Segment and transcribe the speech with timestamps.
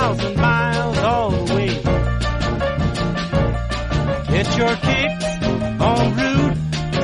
[0.00, 1.68] 2,000 miles away.
[4.32, 5.28] Get your kicks
[6.16, 6.56] Route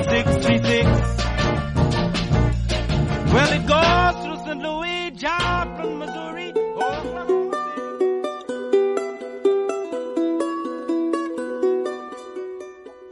[0.08, 0.86] 66.
[3.32, 4.62] Well, it goes through St.
[4.62, 6.54] Louis, Missouri,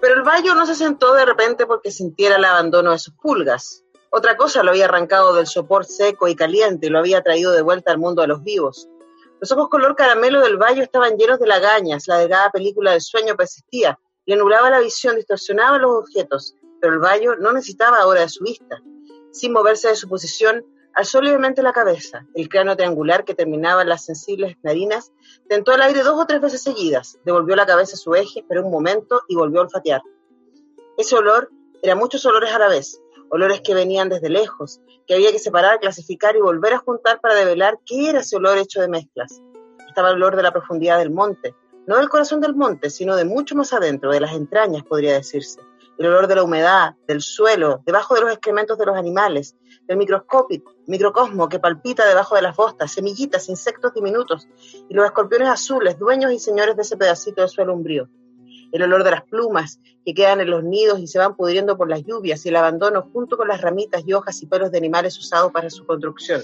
[0.00, 3.84] Pero el Bayo no se sentó de repente porque sintiera el abandono de sus pulgas.
[4.08, 7.60] Otra cosa lo había arrancado del sopor seco y caliente y lo había traído de
[7.60, 8.88] vuelta al mundo de los vivos.
[9.44, 13.36] Los ojos color caramelo del Bayo estaban llenos de lagañas, la delgada película del sueño
[13.36, 18.30] persistía, le nublaba la visión, distorsionaba los objetos, pero el Bayo no necesitaba ahora de
[18.30, 18.80] su vista.
[19.32, 22.24] Sin moverse de su posición, alzó levemente la cabeza.
[22.34, 25.12] El cráneo triangular que terminaba en las sensibles narinas
[25.46, 28.64] tentó el aire dos o tres veces seguidas, devolvió la cabeza a su eje, esperó
[28.64, 30.00] un momento y volvió a olfatear.
[30.96, 31.50] Ese olor
[31.82, 32.98] era muchos olores a la vez,
[33.30, 37.34] olores que venían desde lejos, que había que separar, clasificar y volver a juntar para
[37.34, 39.42] develar qué era ese olor hecho de mezclas.
[39.88, 41.54] Estaba el olor de la profundidad del monte,
[41.86, 45.60] no del corazón del monte, sino de mucho más adentro, de las entrañas, podría decirse.
[45.98, 49.96] El olor de la humedad, del suelo, debajo de los excrementos de los animales, del
[49.96, 54.48] microscópico, microcosmo que palpita debajo de las bostas, semillitas, insectos diminutos,
[54.88, 58.08] y los escorpiones azules, dueños y señores de ese pedacito de suelo umbrío
[58.74, 61.88] el olor de las plumas que quedan en los nidos y se van pudriendo por
[61.88, 65.16] las lluvias y el abandono junto con las ramitas y hojas y pelos de animales
[65.16, 66.42] usados para su construcción.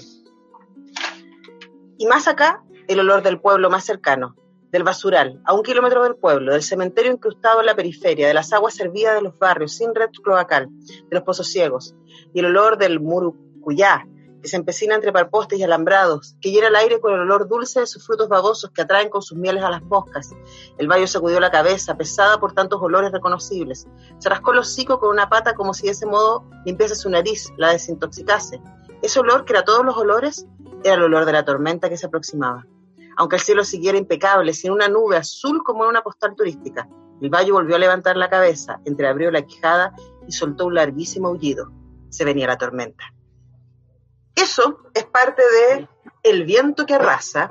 [1.97, 4.37] Y más acá, el olor del pueblo más cercano,
[4.71, 8.53] del basural, a un kilómetro del pueblo, del cementerio incrustado en la periferia, de las
[8.53, 11.95] aguas servidas de los barrios sin red cloacal, de los pozos ciegos,
[12.33, 14.07] y el olor del murucuyá,
[14.41, 17.81] que se empecina entre parpostes y alambrados, que llena el aire con el olor dulce
[17.81, 20.31] de sus frutos babosos que atraen con sus mieles a las moscas.
[20.77, 23.87] El bayo sacudió la cabeza, pesada por tantos olores reconocibles.
[24.17, 27.51] Se rascó el hocico con una pata como si de ese modo limpiase su nariz,
[27.57, 28.61] la desintoxicase.
[29.01, 30.45] Ese olor, que era todos los olores,
[30.83, 32.65] era el olor de la tormenta que se aproximaba.
[33.17, 36.87] Aunque el cielo siguiera impecable, sin una nube azul como en una postal turística,
[37.21, 39.93] el bayo volvió a levantar la cabeza, entreabrió la quijada
[40.27, 41.71] y soltó un larguísimo aullido.
[42.09, 43.13] Se venía la tormenta.
[44.35, 45.87] Eso es parte de
[46.23, 47.49] El viento que arrasa,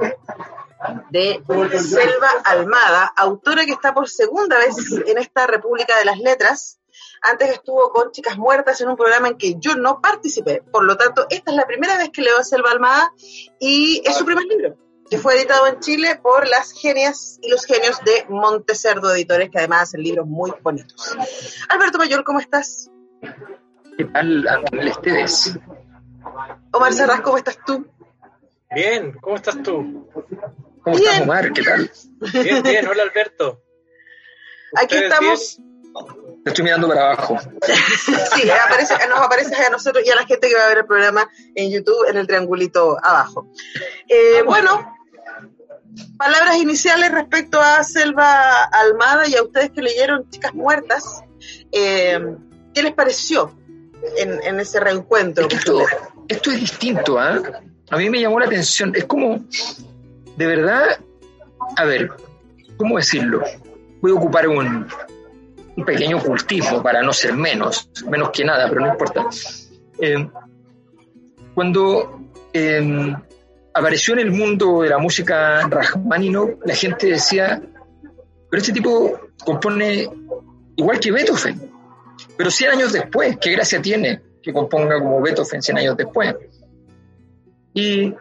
[1.11, 1.43] de
[1.79, 4.77] Selva Almada, autora que está por segunda vez
[5.07, 6.79] en esta República de las Letras.
[7.23, 10.97] Antes estuvo con Chicas Muertas en un programa en que yo no participé, por lo
[10.97, 13.13] tanto, esta es la primera vez que leo a Selva Almada
[13.59, 14.77] y es su primer libro,
[15.09, 19.59] que fue editado en Chile por las genias y los genios de Montecerdo Editores, que
[19.59, 21.15] además hacen libros muy bonitos.
[21.69, 22.91] Alberto Mayor, ¿cómo estás?
[23.99, 24.47] ¿Qué tal,
[24.81, 25.59] Esteves?
[26.73, 27.87] Omar Serras, ¿cómo estás tú?
[28.75, 30.09] Bien, ¿cómo estás tú?
[30.83, 31.09] ¿Cómo Bien.
[31.09, 31.53] estás, Omar?
[31.53, 31.91] ¿Qué tal?
[32.33, 33.63] Bien, bien, hola Alberto.
[34.77, 35.59] Aquí ¿Ustedes estamos.
[36.45, 37.37] Te estoy mirando para abajo.
[38.35, 40.87] Sí, aparece, nos aparece a nosotros y a la gente que va a ver el
[40.87, 43.49] programa en YouTube en el triangulito abajo.
[44.09, 44.97] Eh, bueno,
[46.17, 51.23] palabras iniciales respecto a Selva Almada y a ustedes que leyeron Chicas Muertas.
[51.73, 52.21] Eh,
[52.73, 53.55] ¿Qué les pareció
[54.17, 55.49] en, en ese reencuentro?
[55.51, 55.85] Esto,
[56.31, 57.43] esto es distinto, ¿ah?
[57.91, 58.93] A mí me llamó la atención.
[58.95, 59.45] Es como,
[60.37, 61.01] de verdad,
[61.77, 62.11] a ver,
[62.77, 63.43] ¿cómo decirlo?
[64.01, 64.87] Voy a ocupar un,
[65.85, 69.27] pequeño ocultismo para no ser menos, menos que nada, pero no importa.
[69.99, 70.29] Eh,
[71.55, 72.21] cuando
[72.53, 73.15] eh,
[73.75, 77.61] apareció en el mundo de la música Rachmaninoff, la gente decía,
[78.49, 80.09] pero este tipo compone
[80.77, 81.73] igual que Beethoven,
[82.37, 86.35] pero 100 años después, ¿qué gracia tiene que componga como Beethoven 100 años después?
[87.75, 88.15] Y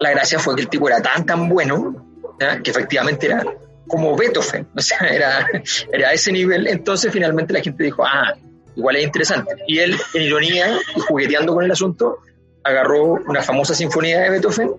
[0.00, 2.06] la gracia fue que el tipo era tan, tan bueno,
[2.40, 2.62] ¿ya?
[2.62, 3.44] que efectivamente era
[3.88, 5.46] como Beethoven, o sea, era,
[5.92, 6.66] era a ese nivel.
[6.66, 8.34] Entonces finalmente la gente dijo, ah,
[8.76, 9.56] igual es interesante.
[9.66, 12.18] Y él, en ironía y jugueteando con el asunto,
[12.64, 14.72] agarró una famosa sinfonía de Beethoven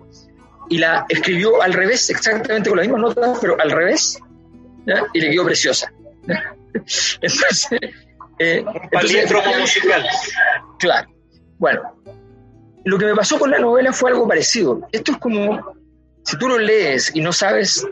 [0.68, 4.18] y la escribió al revés, exactamente con las mismas notas, pero al revés,
[5.12, 5.92] y le quedó preciosa.
[7.20, 7.80] Entonces,
[8.40, 10.04] eh, un musical.
[10.78, 11.08] Claro.
[11.58, 12.02] Bueno,
[12.84, 14.88] lo que me pasó con la novela fue algo parecido.
[14.90, 15.76] Esto es como,
[16.24, 17.86] si tú lo lees y no sabes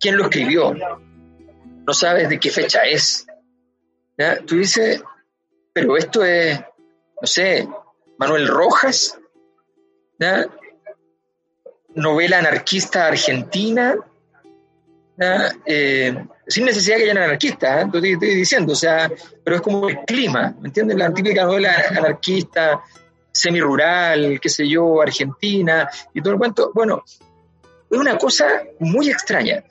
[0.00, 3.26] quién lo escribió, no sabes de qué fecha es,
[4.44, 5.02] tú dices,
[5.72, 6.60] pero esto es,
[7.20, 7.68] no sé,
[8.18, 9.18] Manuel Rojas,
[11.94, 13.94] novela anarquista argentina,
[15.64, 17.86] eh, sin necesidad que hayan anarquistas, ¿eh?
[17.94, 19.10] estoy, diciendo, o sea,
[19.42, 20.98] pero es como el clima, ¿me entiendes?
[20.98, 22.82] La típica novela anarquista,
[23.32, 26.70] semi-rural, qué sé yo, argentina, y todo el cuento.
[26.74, 27.02] Bueno,
[27.90, 29.64] es una cosa muy extraña.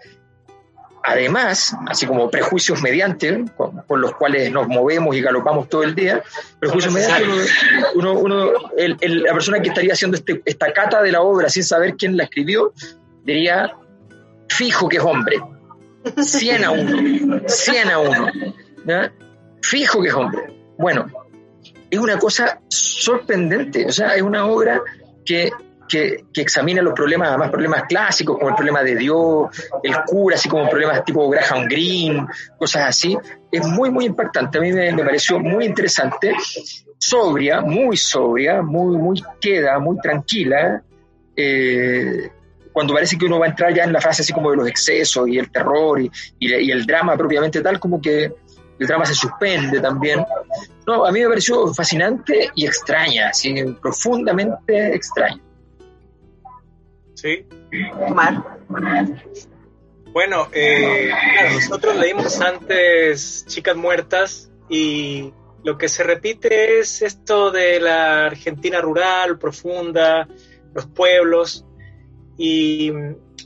[1.04, 6.24] Además, así como prejuicios mediante, con, los cuales nos movemos y galopamos todo el día,
[6.60, 7.28] prejuicios mediante,
[7.94, 11.96] uno, uno, la persona que estaría haciendo este, esta cata de la obra sin saber
[11.96, 12.74] quién la escribió,
[13.24, 13.72] diría,
[14.48, 15.38] fijo que es hombre,
[16.18, 18.32] 100 a 1, 100 a 1,
[19.62, 20.42] fijo que es hombre.
[20.78, 21.08] Bueno,
[21.90, 24.82] es una cosa sorprendente, o sea, es una obra
[25.26, 25.52] que,
[25.88, 29.50] que, examina los problemas, además problemas clásicos, como el problema de Dios,
[29.84, 32.26] el cura, así como problemas tipo Graham Greene,
[32.58, 33.18] cosas así.
[33.52, 36.34] Es muy, muy impactante, a mí me, pareció muy interesante,
[36.98, 40.82] sobria, muy sobria, muy, muy queda, muy tranquila.
[41.36, 42.32] Eh,
[42.72, 44.68] cuando parece que uno va a entrar ya en la fase así como de los
[44.68, 46.10] excesos y el terror y,
[46.40, 48.32] y, el drama propiamente tal, como que
[48.80, 50.26] el drama se suspende también.
[50.88, 55.42] No, a mí me pareció fascinante y extraña, así, profundamente extraña.
[57.14, 57.46] Sí.
[60.12, 61.12] Bueno, eh,
[61.54, 65.34] nosotros leímos antes Chicas Muertas y
[65.64, 70.28] lo que se repite es esto de la Argentina rural, profunda,
[70.74, 71.66] los pueblos.
[72.44, 72.92] Y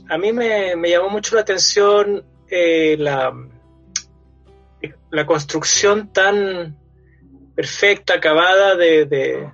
[0.08, 3.30] a mí me, llamó mucho la atención eh, la,
[5.10, 6.78] la, construcción tan
[7.54, 9.52] perfecta, acabada de,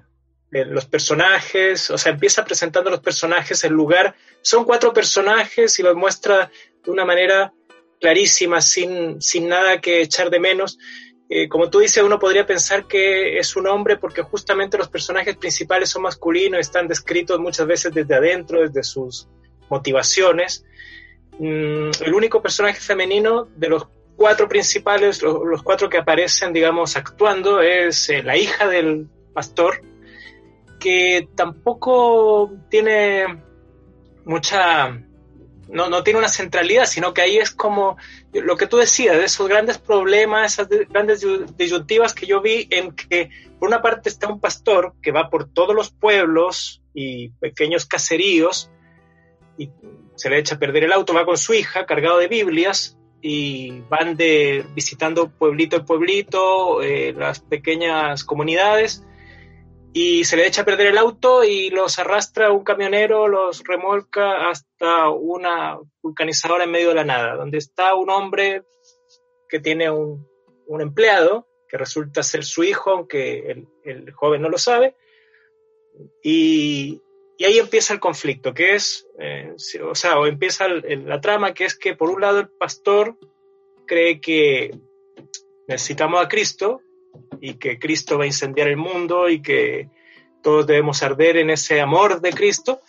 [0.48, 1.90] los personajes.
[1.90, 4.14] O sea, empieza presentando los personajes, el lugar.
[4.42, 6.48] Son cuatro personajes y los muestra
[6.84, 7.52] de una manera
[8.00, 10.78] clarísima, sin, sin nada que echar de menos.
[11.34, 15.34] Eh, como tú dices, uno podría pensar que es un hombre porque justamente los personajes
[15.34, 19.26] principales son masculinos, están descritos muchas veces desde adentro, desde sus
[19.70, 20.66] motivaciones.
[21.38, 27.62] Mm, el único personaje femenino de los cuatro principales, los, cuatro que aparecen, digamos, actuando,
[27.62, 29.80] es eh, la hija del pastor,
[30.78, 33.42] que tampoco tiene
[34.26, 35.02] mucha
[35.72, 37.96] no, no tiene una centralidad, sino que ahí es como
[38.32, 41.26] lo que tú decías, de esos grandes problemas, esas grandes
[41.56, 45.48] disyuntivas que yo vi en que por una parte está un pastor que va por
[45.48, 48.70] todos los pueblos y pequeños caseríos
[49.56, 49.70] y
[50.14, 53.80] se le echa a perder el auto, va con su hija cargado de Biblias y
[53.88, 59.04] van de visitando pueblito en pueblito, eh, las pequeñas comunidades
[59.94, 64.48] y se le echa a perder el auto y los arrastra un camionero, los remolca
[64.48, 68.62] hasta una vulcanizadora en medio de la nada, donde está un hombre
[69.48, 70.26] que tiene un,
[70.80, 74.96] empleado que resulta ser su hijo, aunque el, joven no lo sabe,
[76.22, 77.02] y,
[77.44, 79.54] ahí empieza el conflicto, que es, eh,
[79.84, 83.18] o sea, o empieza la trama, que es que por un lado el pastor
[83.86, 84.70] cree que
[85.66, 86.80] necesitamos a Cristo,
[87.42, 89.88] y que Cristo va a incendiar el mundo y que
[90.44, 92.80] todos debemos arder en ese amor de Cristo.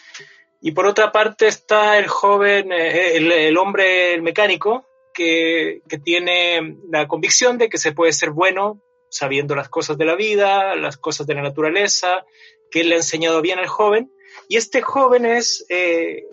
[0.62, 6.78] Y por otra parte está el joven, eh, el, hombre, el mecánico, que, que, tiene
[6.92, 8.80] la convicción de que se puede ser bueno
[9.10, 12.24] sabiendo las cosas de la vida, las cosas de la naturaleza,
[12.70, 14.12] que le ha enseñado bien al joven.
[14.48, 16.24] Y este joven es eh,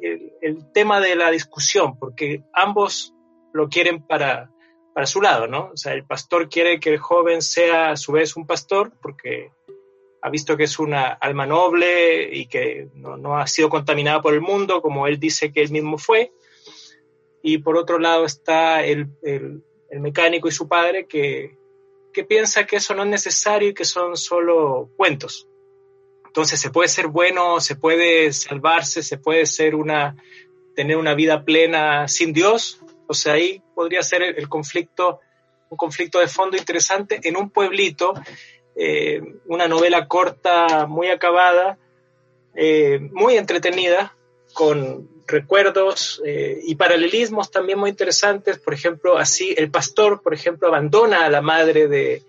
[0.42, 3.14] el, tema de la discusión, porque ambos
[3.54, 4.50] lo quieren para,
[5.00, 5.70] para su lado, ¿no?
[5.72, 9.50] O sea, el pastor quiere que el joven sea a su vez un pastor porque
[10.20, 14.42] ha visto que es una alma noble y que no, ha sido contaminada por el
[14.42, 16.34] mundo, como él dice que él mismo fue.
[17.42, 19.08] Y por otro lado está el,
[19.90, 21.56] mecánico y su padre que,
[22.12, 25.48] que piensa que eso no es necesario y que son solo cuentos.
[26.26, 30.22] Entonces se puede ser bueno, se puede salvarse, se puede ser una,
[30.76, 35.18] tener una vida plena sin Dios, o sea, ahí podría ser el, conflicto,
[35.68, 38.14] un conflicto de fondo interesante en un pueblito,
[38.76, 41.76] eh, una novela corta, muy acabada,
[42.54, 44.16] eh, muy entretenida,
[44.52, 48.60] con recuerdos eh, y paralelismos también muy interesantes.
[48.60, 52.22] Por ejemplo, así el pastor, por ejemplo, abandona a la madre de,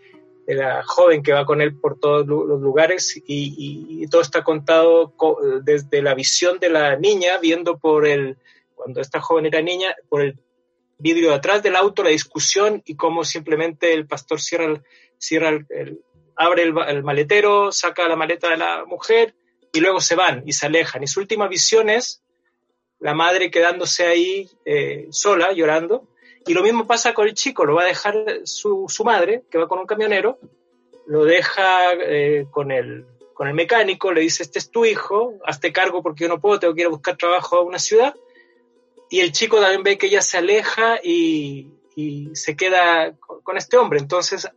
[0.47, 5.13] la joven que va con él por todos los lugares y, todo está contado
[5.61, 8.37] desde la visión de la niña, viendo por el,
[8.73, 10.39] cuando esta joven era niña, por el
[11.01, 14.81] vidrio de atrás del auto, la discusión y cómo simplemente el pastor cierra,
[15.17, 15.59] cierra
[16.35, 19.35] abre el, maletero, saca la maleta de la mujer
[19.73, 21.03] y luego se van y se alejan.
[21.03, 22.23] Y su última visión es
[22.99, 26.07] la madre quedándose ahí eh, sola, llorando,
[26.45, 29.57] y lo mismo pasa con el chico, lo va a dejar su, su madre, que
[29.57, 30.39] va con un camionero,
[31.07, 35.71] lo deja eh, con, el, con el mecánico, le dice, este es tu hijo, hazte
[35.71, 38.15] cargo porque yo no puedo, tengo que ir a buscar trabajo a una ciudad.
[39.11, 43.13] Y el chico también ve que ella se aleja y, y se queda
[43.43, 43.99] con este hombre.
[43.99, 44.49] Entonces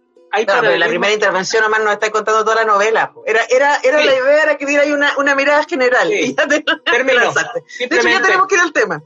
[0.42, 3.12] la primera intervención nomás nos está contando toda la novela.
[3.25, 6.12] Era, era, era la idea era que diera una, una mirada general.
[6.12, 7.32] Y ya te, Termino.
[7.32, 9.02] de hecho, ya tenemos que ir al tema.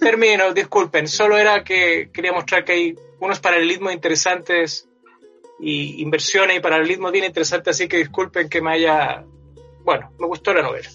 [0.00, 1.08] Termino, disculpen.
[1.08, 4.88] Solo era que quería mostrar que hay unos paralelismos interesantes
[5.60, 9.24] y inversiones y paralelismos bien interesantes, así que disculpen que me haya...
[9.84, 10.88] Bueno, me gustó la novela.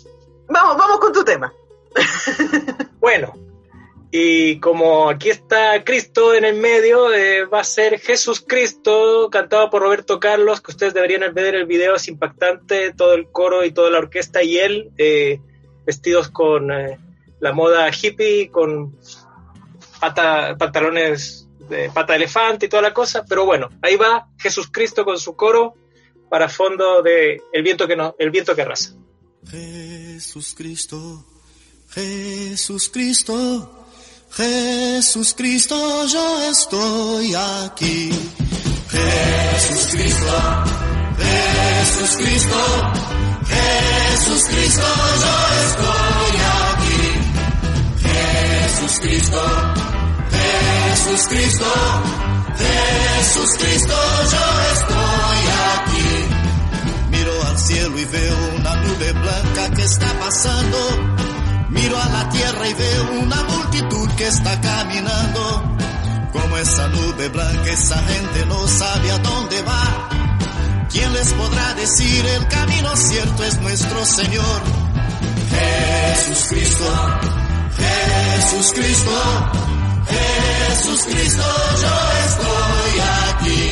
[0.48, 1.54] Vamos, vamos con tu tema.
[3.00, 3.34] bueno,
[4.12, 9.70] y como aquí está Cristo en el medio, eh, va a ser Jesús Cristo, cantado
[9.70, 13.72] por Roberto Carlos, que ustedes deberían ver el video, es impactante, todo el coro y
[13.72, 15.40] toda la orquesta y él, eh,
[15.86, 16.98] vestidos con eh,
[17.40, 18.98] la moda hippie, con
[20.00, 24.70] pata, pantalones de pata de elefante y toda la cosa, pero bueno, ahí va Jesús
[24.72, 25.76] Cristo con su coro
[26.30, 28.96] para fondo de El viento que no, el viento que arrasa.
[29.48, 31.26] Jesús Cristo,
[31.92, 33.79] Jesús Cristo
[34.32, 38.10] Jesús Cristo, yo estoy aquí.
[38.90, 40.64] Jesús Cristo,
[41.18, 42.58] Jesús Cristo,
[43.48, 44.88] Jesús Cristo,
[45.22, 46.34] yo estoy
[46.70, 47.04] aquí.
[48.02, 49.42] Jesús Cristo,
[50.32, 51.66] Jesús Cristo,
[52.58, 53.96] Jesús Cristo,
[54.32, 55.40] yo estoy
[55.76, 56.10] aquí.
[57.12, 61.29] Miro al cielo y veo una nube blanca que está pasando
[61.70, 65.76] Miro a la tierra y veo una multitud que está caminando.
[66.32, 70.10] Como esa nube blanca, esa gente no sabe a dónde va.
[70.92, 74.62] ¿Quién les podrá decir el camino cierto es nuestro Señor?
[75.50, 77.20] Jesús Cristo,
[77.78, 79.52] Jesús Cristo,
[80.10, 81.44] Jesús Cristo,
[81.82, 81.96] yo
[82.26, 83.00] estoy
[83.30, 83.72] aquí.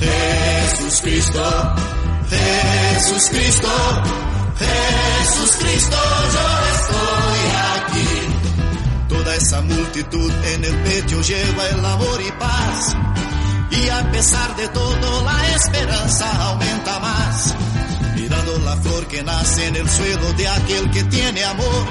[0.00, 1.74] Jesús Cristo,
[2.30, 3.68] Jesús Cristo,
[4.58, 5.96] Jesús Cristo,
[6.34, 7.40] yo estoy
[7.76, 9.08] aquí.
[9.08, 12.96] Toda esa multitud en el pecho lleva el amor y paz.
[13.70, 17.54] Y a pesar de todo la esperanza aumenta más.
[18.16, 21.86] Mirando la flor que nace en el suelo de aquel que tiene amor.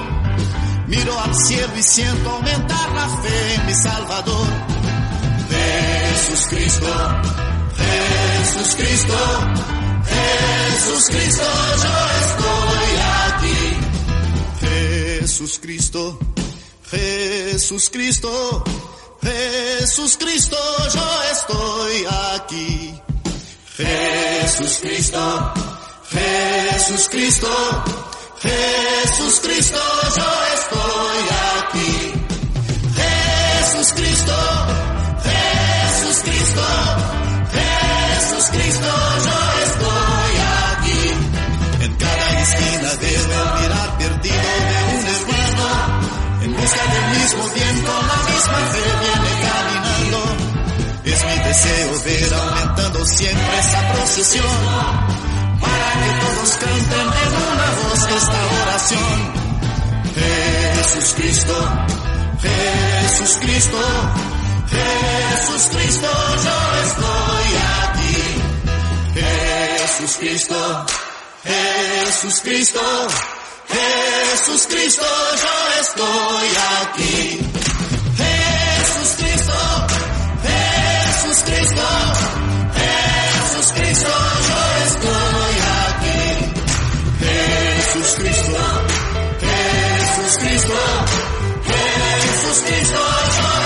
[0.87, 4.47] Miro al cielo y siento aumentar la fe en mi Salvador.
[5.49, 6.87] Jesús Cristo,
[7.77, 9.76] Jesús Cristo.
[10.09, 11.43] Jesús Cristo,
[11.83, 12.89] yo estoy
[13.25, 13.77] aquí.
[14.61, 16.19] Jesús Cristo,
[16.89, 18.63] Jesús Cristo,
[19.21, 20.57] Jesús Cristo,
[20.93, 23.01] yo estoy aquí.
[23.77, 25.53] Jesús Cristo,
[26.09, 27.83] Jesús Cristo,
[28.41, 29.79] Jesús Cristo,
[30.15, 31.19] yo estoy
[31.59, 32.17] aquí.
[32.95, 34.33] Jesús Cristo,
[35.23, 36.65] Jesús Cristo,
[37.51, 38.87] Jesús Cristo,
[39.25, 39.56] yo esquina
[46.93, 50.19] Del mismo viento, la misma fe viene caminando.
[51.05, 54.57] Es mi deseo ver aumentando siempre esa procesión.
[55.61, 59.47] Para que todos canten en una voz esta oración.
[60.75, 61.57] Jesús Cristo,
[62.41, 63.79] Jesús Cristo,
[64.69, 66.09] Jesús Cristo,
[66.45, 67.49] yo estoy
[67.83, 68.17] aquí.
[69.13, 70.85] Jesús Cristo.
[71.47, 72.79] Jesús Cristo,
[73.69, 76.49] Jesús Cristo, yo estoy
[76.81, 77.39] aquí.
[78.17, 79.87] Jesús Cristo,
[80.43, 81.87] Jesús Cristo,
[82.77, 84.09] Jesús Cristo,
[84.47, 86.23] yo estoy aquí.
[87.19, 88.63] Jesús Cristo,
[89.41, 90.79] Jesús Cristo,
[91.67, 93.01] Jesús Cristo,
[93.37, 93.56] yo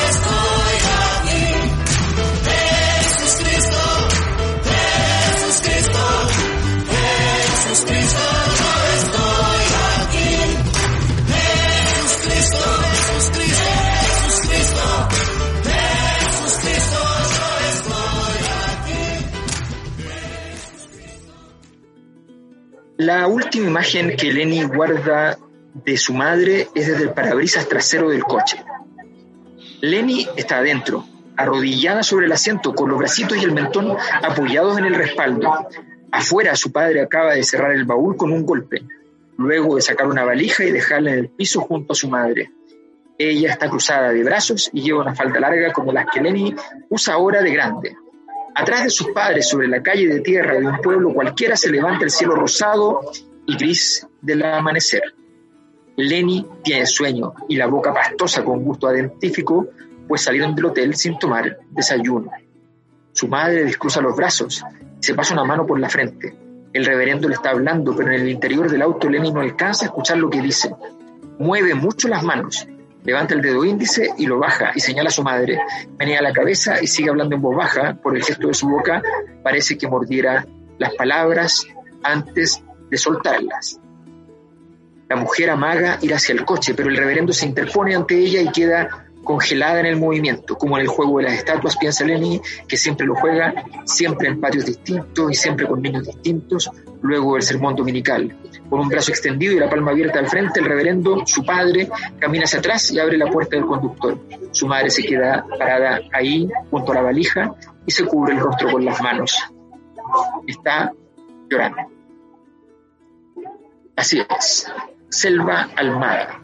[23.01, 25.35] La última imagen que Lenny guarda
[25.73, 28.63] de su madre es desde el parabrisas trasero del coche.
[29.81, 31.03] Lenny está adentro,
[31.35, 35.51] arrodillada sobre el asiento, con los bracitos y el mentón apoyados en el respaldo.
[36.11, 38.83] Afuera su padre acaba de cerrar el baúl con un golpe,
[39.35, 42.51] luego de sacar una valija y dejarla en el piso junto a su madre.
[43.17, 46.53] Ella está cruzada de brazos y lleva una falda larga como las que Lenny
[46.87, 47.95] usa ahora de grande.
[48.53, 52.03] Atrás de sus padres, sobre la calle de tierra de un pueblo cualquiera, se levanta
[52.03, 53.01] el cielo rosado
[53.45, 55.03] y gris del amanecer.
[55.95, 59.67] Lenny tiene sueño y la boca pastosa con gusto adentífico,
[60.07, 62.31] pues salieron del hotel sin tomar desayuno.
[63.13, 64.63] Su madre descruza los brazos
[64.99, 66.35] y se pasa una mano por la frente.
[66.73, 69.87] El reverendo le está hablando, pero en el interior del auto Lenny no alcanza a
[69.87, 70.73] escuchar lo que dice.
[71.39, 72.67] Mueve mucho las manos,
[73.03, 75.59] levanta el dedo índice y lo baja y señala a su madre.
[75.97, 77.95] Menea la cabeza y sigue hablando en voz baja.
[78.01, 79.01] Por el gesto de su boca
[79.43, 80.45] parece que mordiera
[80.77, 81.65] las palabras
[82.03, 83.79] antes de soltarlas.
[85.09, 88.51] La mujer amaga ir hacia el coche, pero el reverendo se interpone ante ella y
[88.51, 92.77] queda congelada en el movimiento, como en el juego de las estatuas, piensa Lenny, que
[92.77, 93.53] siempre lo juega,
[93.85, 96.69] siempre en patios distintos y siempre con niños distintos,
[97.01, 98.35] luego el sermón dominical.
[98.69, 102.45] Con un brazo extendido y la palma abierta al frente, el reverendo, su padre, camina
[102.45, 104.17] hacia atrás y abre la puerta del conductor.
[104.51, 107.53] Su madre se queda parada ahí, junto a la valija,
[107.85, 109.37] y se cubre el rostro con las manos.
[110.47, 110.91] Está
[111.49, 111.81] llorando.
[113.95, 114.71] Así es.
[115.09, 116.39] Selva Almada.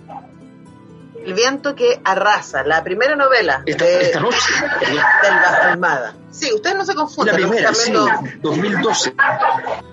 [1.27, 4.37] El viento que arrasa, la primera novela Esta, de esta noche,
[5.21, 6.15] Selva Almada.
[6.31, 7.35] Sí, ustedes no se la confunden.
[7.35, 9.13] primera, sí, lógicamente, 2012.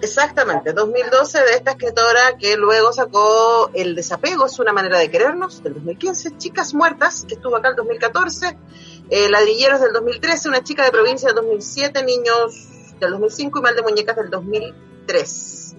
[0.01, 5.61] Exactamente, 2012 de esta escritora que luego sacó El desapego es una manera de querernos,
[5.61, 8.57] del 2015, Chicas muertas, que estuvo acá el 2014,
[9.11, 12.69] eh, Ladrilleros del 2013, Una chica de provincia del 2007, Niños
[13.01, 15.75] del 2005 y Mal de muñecas del 2003.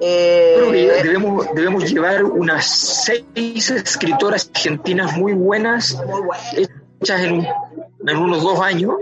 [0.00, 5.98] Eh, debemos, debemos llevar unas seis escritoras argentinas muy buenas,
[7.00, 7.46] hechas en,
[8.06, 8.94] en unos dos años,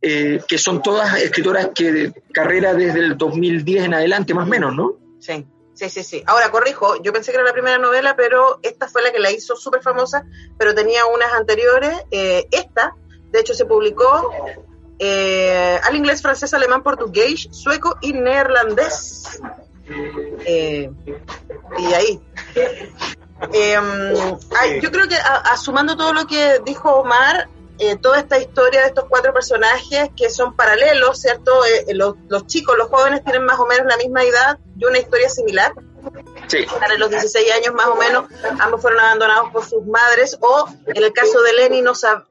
[0.00, 4.50] eh, que son todas escritoras que de carrera desde el 2010 en adelante, más o
[4.50, 4.98] menos, ¿no?
[5.18, 6.22] Sí, sí, sí, sí.
[6.26, 9.32] Ahora corrijo, yo pensé que era la primera novela, pero esta fue la que la
[9.32, 10.26] hizo súper famosa,
[10.58, 12.04] pero tenía unas anteriores.
[12.10, 12.94] Eh, esta,
[13.32, 14.30] de hecho, se publicó
[14.98, 19.40] eh, al inglés, francés, alemán, portugués, sueco y neerlandés.
[20.46, 20.90] Eh,
[21.78, 22.20] y ahí.
[23.52, 23.76] Eh,
[24.58, 28.86] ay, yo creo que asumando todo lo que dijo Omar, eh, toda esta historia de
[28.86, 31.64] estos cuatro personajes que son paralelos, ¿cierto?
[31.66, 34.84] Eh, eh, los, los chicos, los jóvenes tienen más o menos la misma edad y
[34.86, 35.72] una historia similar.
[36.46, 36.64] Sí.
[36.78, 38.24] Para los 16 años más o menos,
[38.60, 42.24] ambos fueron abandonados por sus madres o en el caso de Lenny no, sab-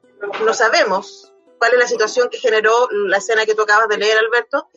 [0.44, 1.30] no sabemos
[1.64, 4.68] cuál es la situación que generó la escena que tú acabas de leer, Alberto.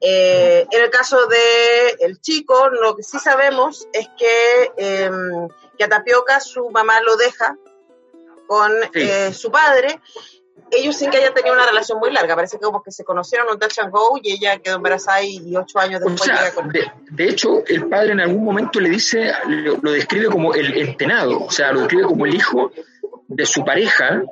[0.00, 5.10] Eh, en el caso de el chico, lo que sí sabemos es que, eh,
[5.78, 7.56] que a Tapioca su mamá lo deja
[8.48, 9.00] con Sí.
[9.02, 10.00] eh, su padre.
[10.72, 13.46] Ellos sin que hayan tenido una relación muy larga, parece que como que se conocieron
[13.46, 16.26] en un touch and go y ella quedó embarazada y, y ocho años O después
[16.28, 19.92] sea, llega con de, de hecho, el padre en algún momento le dice, lo, lo
[19.92, 22.72] describe como el entenado, o sea, lo describe como el hijo
[23.28, 24.22] de su pareja,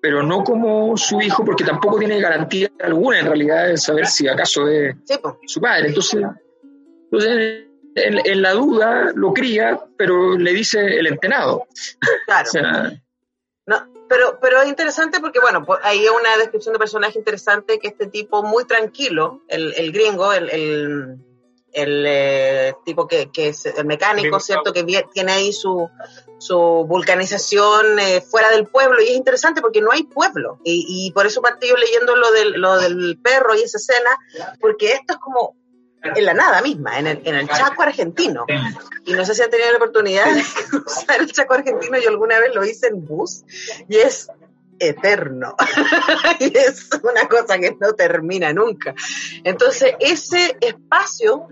[0.00, 4.28] pero no como su hijo, porque tampoco tiene garantía alguna en realidad de saber si
[4.28, 5.34] acaso es Sí, pues.
[5.46, 5.88] su padre.
[5.88, 6.24] Entonces,
[7.04, 11.66] entonces en, en la duda lo cría, pero le dice el entenado.
[12.26, 12.48] Claro.
[12.48, 12.92] O sea,
[13.66, 17.78] No, pero, pero es interesante porque, bueno, pues, ahí hay una descripción de personaje interesante
[17.78, 21.18] que este tipo muy tranquilo, el, el gringo, el, el,
[21.72, 24.40] el, eh, tipo que, que es el mecánico.
[24.40, 24.72] ¿cierto?
[24.72, 25.88] Que tiene ahí su,
[26.38, 31.12] su vulcanización eh, fuera del pueblo y es interesante porque no hay pueblo y, y
[31.12, 34.16] por eso partí yo leyendo lo del, lo del perro y esa escena,
[34.60, 35.56] porque esto es como
[36.02, 38.46] en la nada misma, en el, en el Chaco argentino.
[39.04, 40.40] Y no sé si han tenido la oportunidad de
[40.86, 43.42] usar el Chaco argentino, yo alguna vez lo hice en bus
[43.88, 44.30] y es
[44.78, 45.54] eterno.
[46.40, 48.94] y es una cosa que no termina nunca.
[49.44, 51.48] Entonces, ese espacio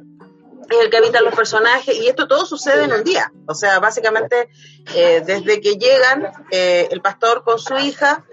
[0.70, 3.32] en el que habitan los personajes, y esto todo sucede en un día.
[3.46, 4.48] O sea, básicamente,
[4.94, 8.24] eh, desde que llegan eh, el pastor con su hija,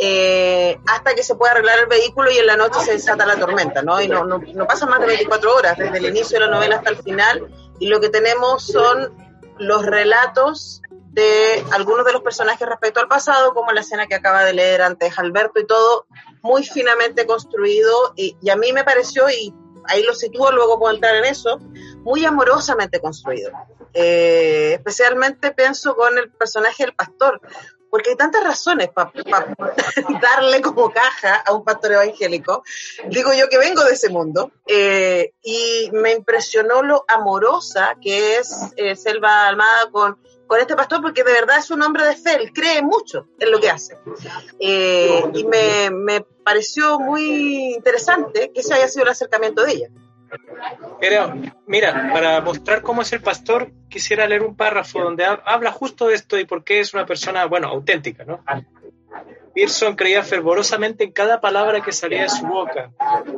[0.00, 3.36] eh, hasta que se puede arreglar el vehículo y en la noche se desata la
[3.36, 4.00] tormenta, ¿no?
[4.00, 6.76] Y no, no, no pasan más de 24 horas, desde el inicio de la novela
[6.76, 7.48] hasta el final,
[7.80, 9.12] y lo que tenemos son
[9.58, 10.82] los relatos
[11.18, 14.82] de algunos de los personajes respecto al pasado, como la escena que acaba de leer
[14.82, 16.06] antes Alberto y todo,
[16.42, 19.52] muy finamente construido, y, y a mí me pareció, y
[19.86, 21.58] ahí lo sitúo, luego puedo entrar en eso,
[22.04, 23.50] muy amorosamente construido.
[23.94, 27.40] Eh, especialmente pienso con el personaje del pastor,
[27.90, 29.10] porque hay tantas razones para
[30.22, 32.62] darle como caja a un pastor evangélico.
[33.08, 38.72] Digo yo que vengo de ese mundo eh, y me impresionó lo amorosa que es
[38.76, 42.34] eh, Selva Almada con, con este pastor porque de verdad es un hombre de fe,
[42.34, 43.96] él cree mucho en lo que hace.
[44.58, 49.88] Eh, y me, me, pareció muy interesante que ese haya sido el acercamiento de ella.
[51.00, 51.34] Pero,
[51.66, 56.14] mira, para mostrar cómo es el pastor, quisiera leer un párrafo donde habla justo de
[56.14, 58.42] esto y por qué es una persona, bueno, auténtica, ¿no?
[59.58, 62.92] Pearson creía fervorosamente en cada palabra que salía de su boca.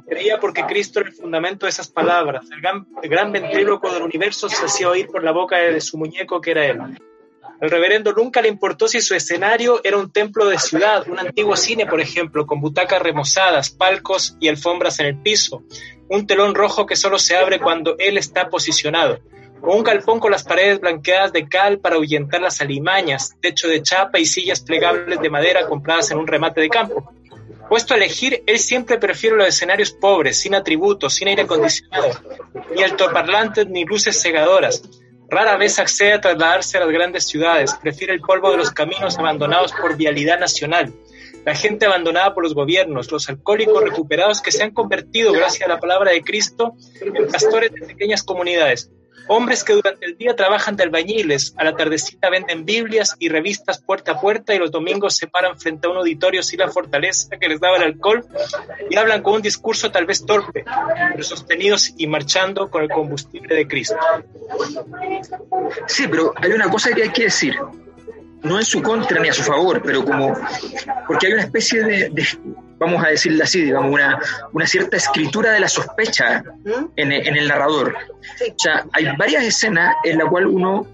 [0.07, 2.45] Creía porque Cristo era el fundamento de esas palabras.
[2.53, 6.51] El gran, el del universo se hacía oír por la boca de su muñeco que
[6.51, 6.79] era él.
[7.63, 11.57] El reverendo nunca le importó si su escenario era un templo de ciudad, un antiguo
[11.57, 15.63] cine, por ejemplo, con butacas remozadas, palcos y alfombras en el piso,
[16.11, 19.21] un telón rojo que solo se abre cuando él está posicionado,
[19.63, 23.83] o un galpón con las paredes blanqueadas de cal para ahuyentar las alimañas, techo de
[23.83, 27.13] chapa y sillas plegables de madera compradas en un remate de campo.
[27.69, 32.09] Puesto a elegir, él siempre prefiere los escenarios pobres, sin atributos, sin aire acondicionado,
[32.75, 34.83] ni altoparlantes ni luces cegadoras,
[35.31, 39.17] Rara vez accede a trasladarse a las grandes ciudades, prefiere el polvo de los caminos
[39.17, 40.93] abandonados por vialidad nacional,
[41.47, 45.73] la gente abandonada por los gobiernos, los alcohólicos recuperados que se han convertido, gracias a
[45.73, 48.91] la palabra de Cristo, en pastores de pequeñas comunidades.
[49.29, 53.81] Hombres que durante el día trabajan de albañiles, a la tardecita venden Biblias y revistas
[53.81, 57.37] puerta a puerta y los domingos se paran frente a un auditorio sin la fortaleza
[57.37, 58.25] que les daba el alcohol
[58.89, 60.65] y hablan con un discurso tal vez torpe,
[61.13, 63.97] pero sostenidos y marchando con el combustible de Cristo.
[65.87, 67.55] Sí, pero hay una cosa que hay que decir
[68.43, 70.37] no en su contra ni a su favor, pero como
[71.07, 72.29] porque hay una especie de,
[72.79, 74.19] vamos a decirlo así, digamos, una,
[74.53, 76.43] una cierta escritura de la sospecha
[76.97, 77.95] en, en el narrador.
[77.95, 80.87] O sea, hay varias escenas en las cuales uno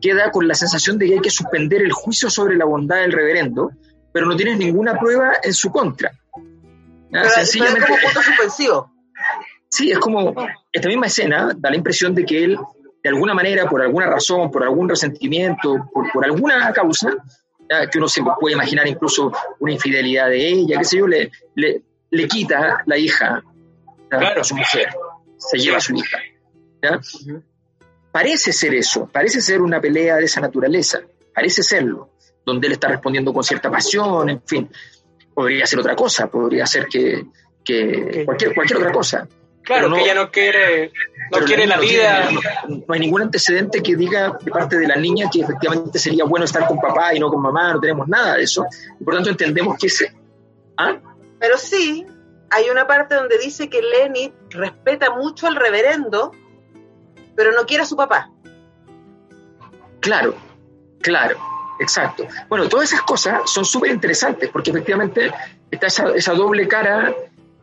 [0.00, 3.12] queda con la sensación de que hay que suspender el juicio sobre la bondad del
[3.12, 3.70] reverendo,
[4.12, 6.12] pero no tienes ninguna prueba en su contra.
[7.34, 8.90] Sencillamente, es como punto suspensivo.
[9.68, 10.34] Sí, es como
[10.72, 12.58] esta misma escena da la impresión de que él
[13.06, 17.14] de alguna manera, por alguna razón, por algún resentimiento, por, alguna causa,
[17.88, 22.26] que uno se puede imaginar incluso una infidelidad de ella, qué sé yo, le, le,
[22.26, 23.44] quita la hija
[24.10, 24.88] a su mujer,
[25.36, 26.18] se lleva a su hija.
[28.10, 32.10] Parece ser eso, parece ser una pelea de esa naturaleza, parece serlo,
[32.44, 34.68] donde él está respondiendo con cierta pasión, en fin.
[35.32, 37.24] Podría ser otra cosa, podría ser que,
[37.64, 39.28] que cualquier, cualquier otra cosa.
[39.66, 40.92] Claro, que ella no quiere,
[41.32, 42.30] no quiere la vida.
[42.68, 46.44] no, hay ningún antecedente que diga de parte de la niña que efectivamente sería bueno
[46.44, 48.64] estar con papá y no con mamá, no tenemos nada de eso.
[49.00, 50.14] Y por tanto entendemos que ese...
[50.76, 50.96] ¿Ah?
[51.40, 52.06] Pero sí,
[52.50, 56.30] hay una parte donde dice que Lenny respeta mucho al reverendo,
[57.34, 58.30] pero no quiere a su papá.
[59.98, 60.36] Claro,
[61.00, 61.38] claro,
[61.80, 62.24] exacto.
[62.48, 65.32] Bueno, todas esas cosas son súper interesantes porque efectivamente
[65.72, 67.12] está esa, esa doble cara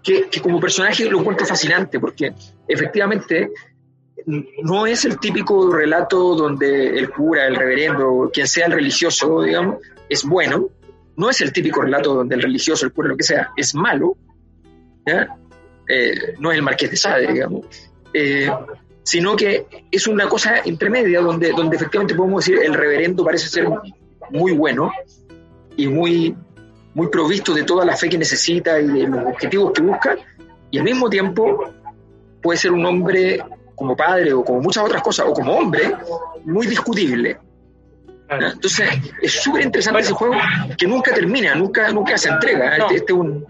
[0.03, 2.33] que, como personaje lo encuentro fascinante, porque
[2.67, 3.51] efectivamente
[4.63, 9.77] no es el típico relato donde el cura, el reverendo, quien sea el religioso, digamos,
[10.09, 10.69] es bueno.
[11.15, 14.17] No es el típico relato donde el religioso, el cura, lo que sea, es malo.
[15.05, 15.25] Eh,
[16.39, 17.65] no es el marqués de Sade, digamos.
[18.13, 18.49] Eh,
[19.03, 23.67] sino que es una cosa intermedia donde, donde efectivamente podemos decir el reverendo parece ser
[24.29, 24.91] muy bueno
[25.75, 26.35] y muy
[26.93, 30.15] muy provisto de toda la fe que necesita y de los objetivos que busca,
[30.69, 31.71] y al mismo tiempo
[32.41, 33.43] puede ser un hombre
[33.75, 35.95] como padre o como muchas otras cosas, o como hombre,
[36.43, 37.37] muy discutible.
[38.29, 38.89] Entonces,
[39.21, 40.35] es súper interesante ese juego
[40.77, 42.77] que nunca termina, nunca, nunca se entrega.
[42.77, 43.45] Este, este, es un,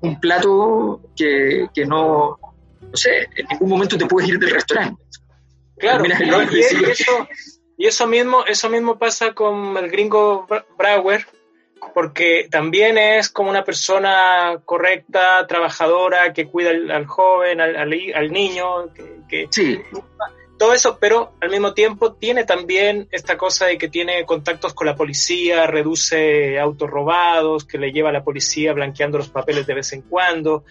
[0.00, 2.38] un plato que, que, no,
[2.80, 5.02] no sé, en ningún momento te puedes ir del restaurante.
[5.78, 6.60] Claro, y,
[6.90, 7.28] eso,
[7.76, 10.46] y eso mismo, eso mismo pasa con el gringo
[10.78, 11.26] Brower,
[11.94, 18.92] porque también es como una persona correcta, trabajadora, que cuida al, joven, al, al, niño,
[19.28, 19.80] que, sí.
[20.58, 24.86] todo eso, pero al mismo tiempo tiene también esta cosa de que tiene contactos con
[24.86, 29.74] la policía, reduce autos robados, que le lleva a la policía blanqueando los papeles de
[29.74, 30.64] vez en cuando,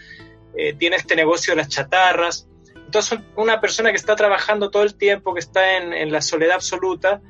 [0.58, 2.48] eh, tiene este negocio de las chatarras.
[2.76, 6.56] Entonces, una persona que está trabajando todo el tiempo, que está en, en la soledad
[6.56, 7.22] absoluta,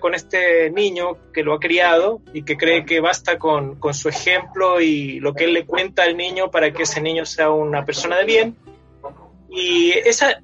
[0.00, 4.08] con este niño que lo ha criado y que cree que basta con, con, su
[4.08, 7.84] ejemplo y lo que él le cuenta al niño para que ese niño sea una
[7.84, 8.56] persona de bien.
[9.50, 10.40] Y esa,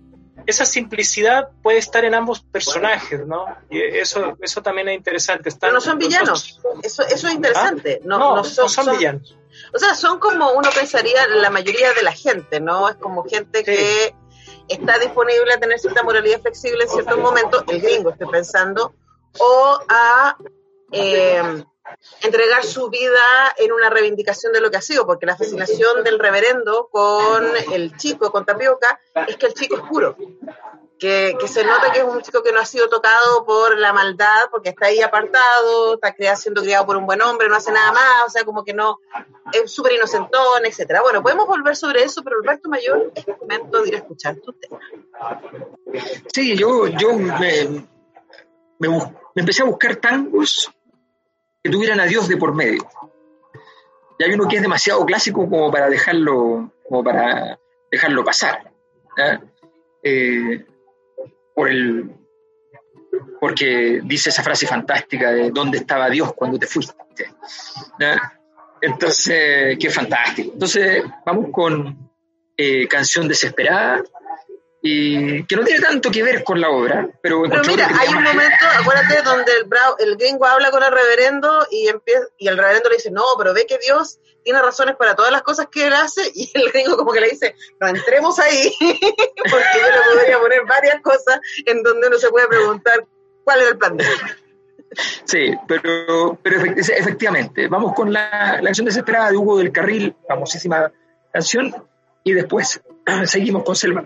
[0.46, 3.46] esa simplicidad puede estar en ambos personajes, ¿no?
[3.70, 5.50] Y eso, eso también es interesante.
[5.60, 8.00] Pero no son villanos, eso, eso es interesante.
[8.02, 8.06] ¿Ah?
[8.06, 9.36] No, no, son, villanos.
[9.74, 12.88] O sea, son como uno pensaría la mayoría de la gente, ¿no?
[12.88, 14.14] Es como gente que
[14.68, 17.64] está disponible a tener cierta moralidad flexible en ciertos momentos.
[17.68, 18.94] El gringo, estoy pensando,
[19.38, 20.36] o a
[20.92, 21.64] eh,
[22.22, 26.18] entregar su vida en una reivindicación de lo que ha sido, porque la fascinación del
[26.18, 30.16] reverendo con el chico, con Tapioca, es que el chico es puro.
[30.98, 33.92] que, que, se nota que es un chico que no ha sido tocado por la
[33.92, 37.92] maldad, porque está ahí apartado, está siendo criado por un buen hombre, no hace nada
[37.92, 38.98] más, o sea, como que no,
[39.52, 41.02] es súper inocentón, etcétera.
[41.02, 44.52] Bueno, podemos volver sobre eso, pero Alberto Mayor, es momento de ir a escuchar tu
[44.52, 44.80] tema.
[46.32, 47.86] Sí, yo, yo me,
[48.78, 48.88] me,
[49.34, 50.70] empecé a buscar tangos
[51.62, 52.88] que tuvieran a Dios de por medio.
[54.18, 57.58] Y hay uno que es demasiado clásico como para dejarlo, como para
[57.90, 58.72] dejarlo pasar.
[60.02, 60.64] Eh,
[61.54, 62.10] por el,
[63.40, 66.94] porque dice esa frase fantástica de ¿dónde estaba Dios cuando te fuiste?
[68.80, 70.52] Entonces, qué fantástico.
[70.52, 72.10] Entonces, vamos con
[72.56, 74.02] eh, Canción Desesperada,
[74.80, 77.42] y que no tiene tanto que ver con la obra, pero...
[77.42, 79.66] Pero mira, hay un momento, acuérdate, donde el,
[79.98, 83.52] el gringo habla con el reverendo y, empieza, y el reverendo le dice, no, pero
[83.54, 86.96] ve que Dios tiene razones para todas las cosas que él hace, y el gringo
[86.96, 91.82] como que le dice, no entremos ahí, porque yo le podría poner varias cosas en
[91.82, 93.04] donde uno se puede preguntar
[93.44, 94.04] cuál es el plan de
[95.24, 100.90] Sí, pero, pero efectivamente, vamos con la, la canción desesperada de Hugo del Carril, famosísima
[101.32, 101.74] canción,
[102.22, 102.80] y después
[103.24, 104.04] seguimos con Selva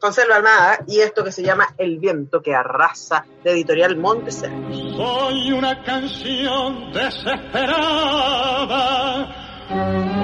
[0.00, 4.50] Conserva Almada y esto que se llama El viento que arrasa de editorial Monteser.
[4.96, 8.08] Soy una canción desesperada,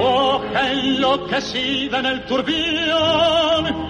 [0.00, 3.86] hoja enloquecida en el turbión.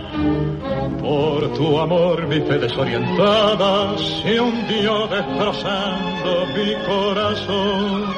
[0.98, 8.12] Por tu amor mi fe desorientada se hundió destrozando mi corazón.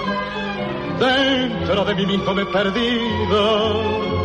[0.98, 4.17] Dentro de mí mismo me he perdido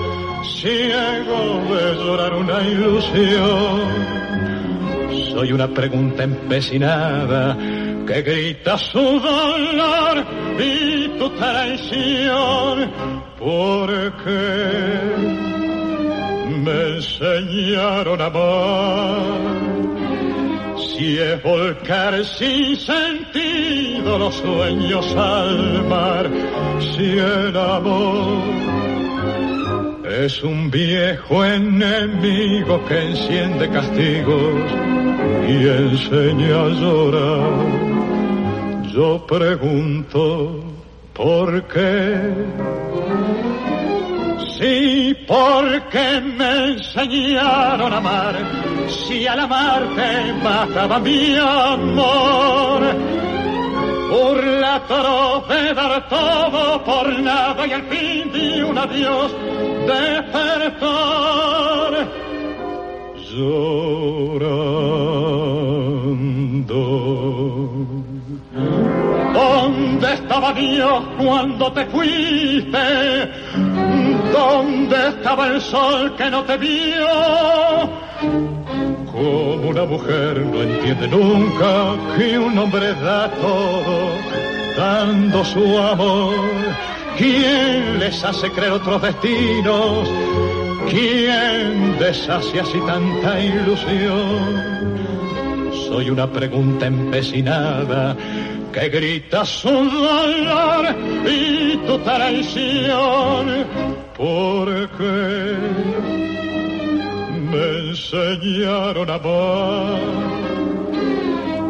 [0.44, 3.82] ciego de llorar una ilusión.
[5.32, 7.58] Soy una pregunta empecinada
[8.06, 10.26] que grita su dolor
[10.60, 12.92] y tu traición.
[13.40, 13.90] ¿Por
[14.24, 15.12] qué
[16.64, 19.22] me enseñaron a amar?
[20.78, 26.30] Si es volcar sin sentido los sueños al mar,
[26.80, 28.83] si el amor
[30.06, 34.62] es un viejo enemigo que enciende castigos
[35.48, 37.52] y enseña a llorar.
[38.94, 40.64] Yo pregunto,
[41.14, 42.34] ¿por qué?
[44.58, 48.36] Sí, porque me enseñaron a amar,
[48.88, 52.82] si al amarte mataba mi amor
[54.14, 54.82] burla
[55.50, 59.36] de dar todo por nada y al fin de un adiós
[59.88, 60.84] despertar
[63.30, 64.94] llorando.
[70.04, 73.32] ¿Dónde estaba Dios cuando te fuiste?
[74.34, 77.08] ¿Dónde estaba el sol que no te vio?
[79.10, 84.10] Como una mujer no entiende nunca que un hombre da todo,
[84.76, 86.36] dando su amor.
[87.18, 90.10] ¿Quién les hace creer otros destinos?
[90.90, 94.84] ¿Quién deshace así tanta ilusión?
[95.88, 98.18] Soy una pregunta empecinada
[98.74, 103.66] que grita su dolor y tu traición.
[104.18, 106.24] ¿Por qué?
[107.54, 110.00] me enseñaron a amar.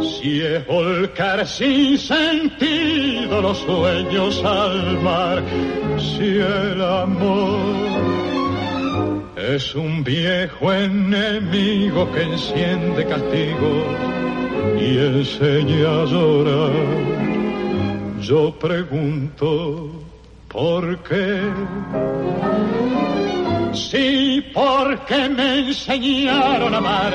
[0.02, 5.44] Si es volcar sin sentido los sueños al mar,
[5.98, 7.84] si el amor
[9.36, 14.14] es un viejo enemigo que enciende castigos
[14.80, 17.04] y enseña a
[18.24, 19.90] yo pregunto,
[20.48, 21.42] ¿por qué?
[23.74, 27.14] Sí, porque me enseñaron a amar.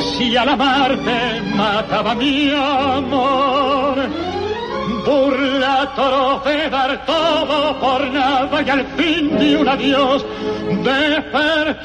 [0.00, 3.96] Si al amarte mataba mi amor.
[5.06, 10.26] Burla toro de dar todo por nada y al fin de un adiós
[10.82, 11.80] despertar.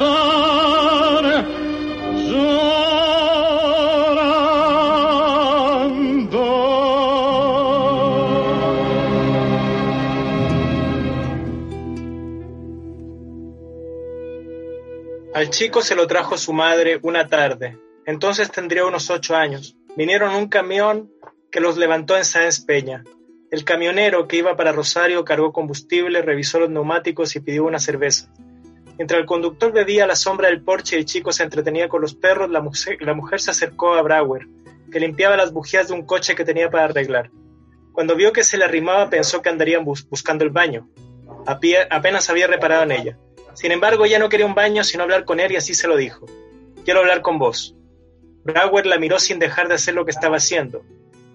[15.35, 17.77] Al chico se lo trajo su madre una tarde.
[18.05, 19.75] Entonces tendría unos ocho años.
[19.97, 21.11] Vinieron un camión
[21.51, 23.03] que los levantó en Sáenz Peña.
[23.51, 28.31] El camionero que iba para Rosario cargó combustible, revisó los neumáticos y pidió una cerveza.
[28.97, 32.15] Mientras el conductor bebía la sombra del porche y el chico se entretenía con los
[32.15, 34.47] perros, la mujer, se acercó a Brauer,
[34.89, 37.29] que limpiaba las bujías de un coche que tenía para arreglar.
[37.91, 40.87] Cuando vio que se le arrimaba pensó que andarían buscando el baño.
[41.45, 43.17] Apenas había reparado en ella.
[43.55, 45.97] Sin embargo, ella no quería un baño sino hablar con él y así se lo
[45.97, 46.25] dijo.
[46.83, 47.75] Quiero hablar con vos.
[48.43, 50.83] Brower la miró sin dejar de hacer lo que estaba haciendo.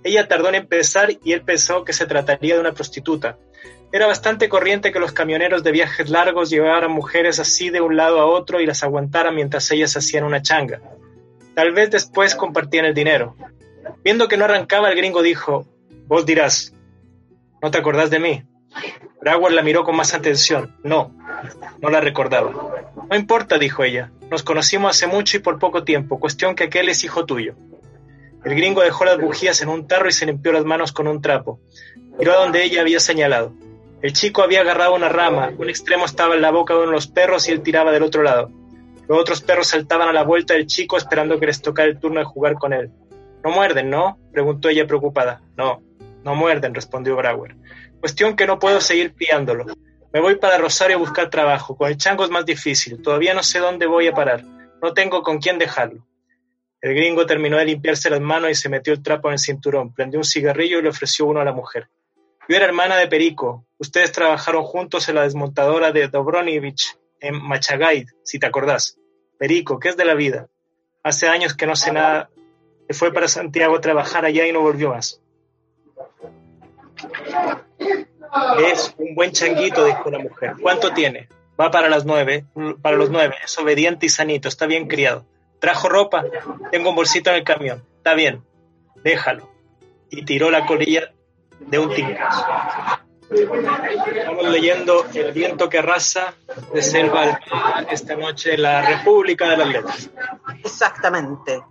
[0.04, 3.38] Ella tardó en empezar y él pensó que se trataría de una prostituta.
[3.92, 8.20] Era bastante corriente que los camioneros de viajes largos llevaran mujeres así de un lado
[8.20, 10.80] a otro y las aguantaran mientras ellas hacían una changa.
[11.54, 13.35] Tal vez después compartían el dinero.
[14.04, 15.66] Viendo que no arrancaba, el gringo dijo,
[16.06, 16.72] vos dirás,
[17.61, 18.44] ¿no te acordás de mí?
[19.20, 20.74] Brower la miró con más atención.
[20.83, 21.14] No,
[21.80, 22.52] no la recordaba.
[23.11, 24.11] No importa, dijo ella.
[24.30, 27.54] Nos conocimos hace mucho y por poco tiempo, cuestión que aquel es hijo tuyo.
[28.44, 31.20] El gringo dejó las bujías en un tarro y se limpió las manos con un
[31.20, 31.61] trapo.
[32.18, 33.52] Miró a donde ella había señalado.
[34.00, 36.94] El chico había agarrado una rama, un extremo estaba en la boca de uno de
[36.94, 38.50] los perros y él tiraba del otro lado.
[39.06, 42.20] Los otros perros saltaban a la vuelta del chico esperando que les tocara el turno
[42.20, 42.90] de jugar con él.
[43.44, 44.18] No muerden, ¿no?
[44.33, 45.42] preguntó ella preocupada.
[45.56, 45.83] No,
[46.24, 47.56] no muerden, respondió Brower.
[48.00, 49.66] Cuestión que no puedo seguir piándolo.
[50.12, 51.76] Me voy para Rosario a buscar trabajo.
[51.76, 53.00] Con el chango es más difícil.
[53.00, 54.42] Todavía no sé dónde voy a parar.
[54.82, 56.06] No tengo con quién dejarlo.
[56.80, 59.92] El gringo terminó de limpiarse las manos y se metió el trapo en el cinturón,
[59.92, 61.88] prendió un cigarrillo y le ofreció uno a la mujer.
[62.48, 63.66] Yo era hermana de Perico.
[63.78, 68.98] Ustedes trabajaron juntos en la desmontadora de Dobronivich en Machagaid, si te acordás.
[69.38, 70.48] Perico, ¿qué es de la vida?
[71.02, 72.30] Hace años que no sé nada.
[72.88, 75.20] Se fue para Santiago a trabajar allá y no volvió más.
[78.58, 80.54] Es un buen changuito, dijo la mujer.
[80.60, 81.28] ¿Cuánto tiene?
[81.60, 82.44] Va para las nueve.
[82.80, 83.36] Para los nueve.
[83.44, 84.48] Es obediente y sanito.
[84.48, 85.26] Está bien criado.
[85.58, 86.24] ¿Trajo ropa?
[86.70, 87.84] Tengo un bolsito en el camión.
[87.98, 88.42] Está bien.
[89.02, 89.50] Déjalo.
[90.10, 91.12] Y tiró la colilla
[91.60, 92.46] de un tincazo.
[93.30, 96.34] Estamos leyendo El viento que arrasa
[96.72, 97.40] de Selva
[97.90, 100.10] esta noche la República de las Letras.
[100.64, 101.62] Exactamente.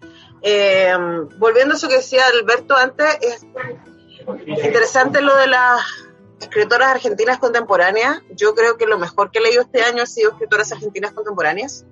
[0.42, 0.94] Eh,
[1.38, 3.46] volviendo a eso que decía Alberto antes, es
[4.48, 5.82] interesante lo de las
[6.40, 8.22] escritoras argentinas contemporáneas.
[8.32, 11.86] Yo creo que lo mejor que he leído este año ha sido escritoras argentinas contemporáneas.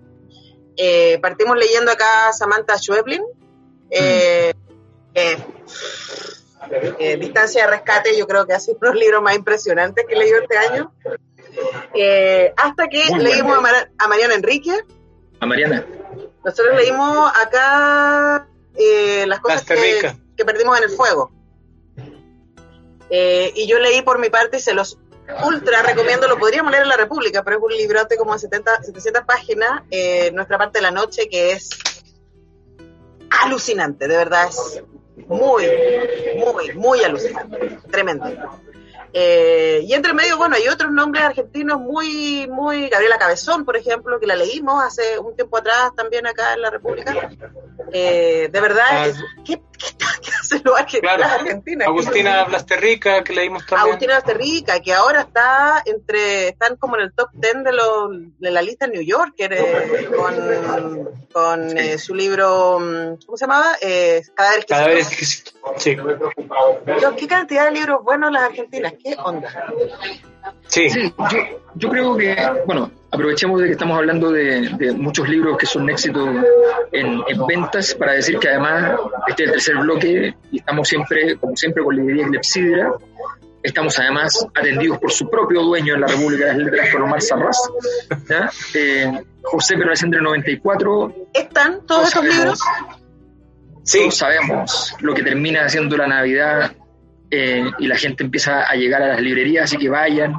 [0.78, 3.24] Eh, partimos leyendo acá a Samantha Schweblin.
[3.90, 4.54] Eh,
[5.14, 5.38] eh,
[7.20, 10.14] Distancia de Rescate, yo creo que ha sido uno de los libros más impresionantes que
[10.14, 10.94] he leído este año.
[12.56, 13.58] hasta que leímos
[13.98, 14.78] a, Mariana Enrique.
[15.40, 15.86] A Mariana.
[16.44, 18.48] Nosotros leímos acá
[19.26, 21.32] las cosas que, que, perdimos en el fuego.
[23.10, 24.98] Y yo leí por mi parte y se los
[25.46, 28.84] ultra recomiendo, lo podríamos leer en la República, pero es un librote como de 70,
[28.84, 31.70] 700 páginas, eh, nuestra parte de la noche, que es
[33.30, 34.84] alucinante, de verdad es
[35.28, 35.66] muy,
[36.38, 38.26] muy, muy alucinante, tremendo.
[39.14, 44.20] Eh, y entre medio, bueno, hay otros nombres argentinos muy, muy, Gabriela Cabezón, por ejemplo,
[44.20, 47.30] que la leímos hace un tiempo atrás también acá en la República.
[47.92, 49.08] Eh, de verdad, ah,
[49.46, 49.62] ¿qué,
[50.22, 51.88] qué, hacen los argentinos?
[51.88, 53.88] Agustina Blasterrica, que leímos también.
[53.88, 58.52] Agustina Blasterrica, que ahora está entre, están como en el top 10 de, los, de
[58.52, 63.74] la lista New Yorker, eh, con, con eh, su libro, mm, ¿cómo se llamaba?
[63.82, 65.44] Eh, Cadáveres Cadáveres
[65.78, 65.98] Sí.
[67.18, 68.94] ¿Qué cantidad de libros buenos las argentinas?
[69.04, 69.50] ¿Qué onda?
[70.68, 71.40] Sí, yo,
[71.76, 72.36] yo, creo que,
[72.66, 76.30] bueno, aprovechemos de que estamos hablando de, muchos libros que son éxitos
[76.92, 81.56] en, ventas para decir que además este es el tercer bloque y estamos siempre, como
[81.56, 82.92] siempre, con librería Clepsidra.
[83.64, 87.22] Estamos además atendidos por su propio dueño en la República de las Letras, con Omar
[87.22, 87.58] Sarraz.
[88.74, 89.12] Eh,
[89.44, 91.16] José Pero 94.
[91.34, 92.60] ¿Están todos esos libros?
[93.84, 94.00] Sí.
[94.00, 96.74] Todos sabemos lo que termina haciendo la Navidad
[97.32, 100.34] eh, y la gente empieza a llegar a las librerías, así que vayan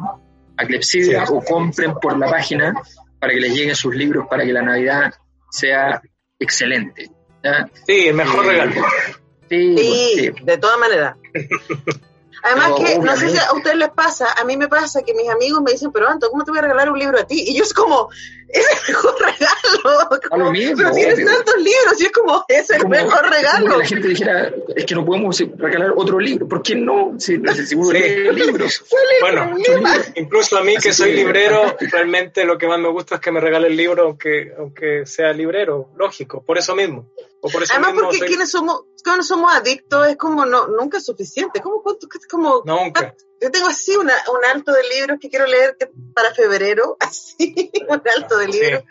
[0.58, 2.74] a Clepsidra o compren por la página
[3.18, 5.14] para que les lleguen sus libros para que la Navidad
[5.50, 6.00] sea
[6.38, 7.10] excelente.
[7.86, 8.86] Sí, el mejor eh, regalo.
[9.48, 11.16] Sí, de todas maneras.
[12.42, 15.28] Además que, no sé si a ustedes les pasa, a mí me pasa que mis
[15.28, 17.44] amigos me dicen, pero Anto, ¿cómo te voy a regalar un libro a ti?
[17.48, 18.08] Y yo es como,
[18.48, 20.20] es el mejor regalo.
[20.28, 23.78] Como, pero tienes tantos libros y es como, es el mejor regalo.
[23.78, 26.48] la gente dijera, es que no podemos regalar otro libro.
[26.48, 27.14] ¿Por qué no?
[27.18, 28.84] Si, si uno lee libros.
[29.20, 29.56] Bueno,
[30.14, 33.40] incluso a mí que soy librero, realmente lo que más me gusta es que me
[33.40, 37.10] regale el libro, aunque, aunque sea librero, lógico, por eso mismo.
[37.40, 41.04] O por eso Además, porque quienes somos, cuando somos adictos es como no, nunca es
[41.04, 41.60] suficiente.
[41.60, 41.82] ¿Cómo,
[42.28, 43.14] como, nunca.
[43.40, 45.76] Yo tengo así una, un alto de libros que quiero leer
[46.12, 48.82] para febrero, así, un alto de libros.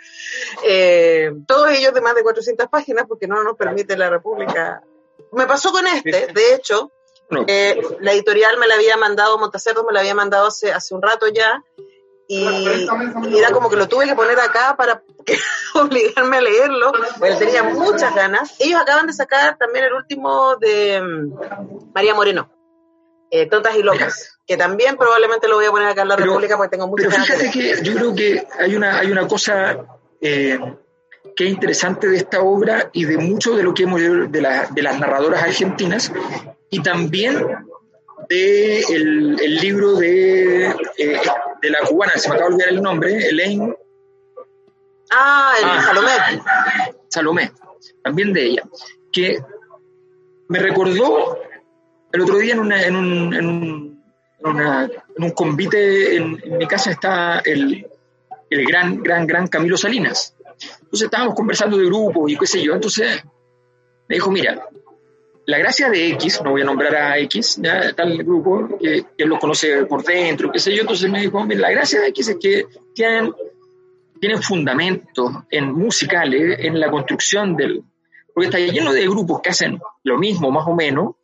[0.63, 4.81] Eh, todos ellos de más de 400 páginas porque no nos permite la República.
[5.33, 6.91] Me pasó con este, de hecho,
[7.47, 11.01] eh, la editorial me la había mandado, Montacerdo me la había mandado hace, hace un
[11.01, 11.61] rato ya,
[12.27, 12.45] y,
[13.37, 15.01] era como que lo tuve que poner acá para
[15.75, 18.55] obligarme a leerlo, porque tenía muchas ganas.
[18.59, 22.49] Ellos acaban de sacar también el último de mm, María Moreno,
[23.31, 26.57] eh, Tontas y Locas, que también probablemente lo voy a poner acá en la República
[26.57, 27.53] porque tengo muchas ganas.
[27.53, 29.85] que yo creo que hay una, hay una cosa
[30.19, 30.59] eh,
[31.35, 34.67] que es interesante de esta obra y de mucho de lo que hemos leído de,
[34.71, 36.11] de las narradoras argentinas
[36.69, 37.45] y también
[38.29, 41.21] de el, libro de, eh,
[41.61, 43.75] de la cubana, se me acaba de olvidar el nombre, Elaine.
[45.11, 46.11] Ah, el ah, Salomé.
[47.07, 47.51] Salomé,
[48.03, 48.63] también de ella,
[49.11, 49.37] que
[50.49, 51.39] me recordó
[52.11, 54.03] el otro día en, una, en, un, en, un,
[54.43, 57.87] en un convite en, mi casa está el,
[58.49, 60.35] el gran, gran, gran Camilo Salinas.
[60.81, 62.73] Entonces estábamos conversando de grupo y qué sé yo.
[62.73, 63.23] Entonces
[64.07, 64.67] me dijo, mira,
[65.47, 69.29] la gracia de X, no voy a nombrar a X, ya tal grupo, que, él
[69.29, 72.37] lo conoce por dentro, qué sé yo, entonces me dijo, la gracia de X es
[72.37, 73.33] que tienen,
[74.19, 77.81] tienen fundamentos en musicales, en la construcción del...
[78.33, 81.15] Porque está lleno de grupos que hacen lo mismo, más o menos,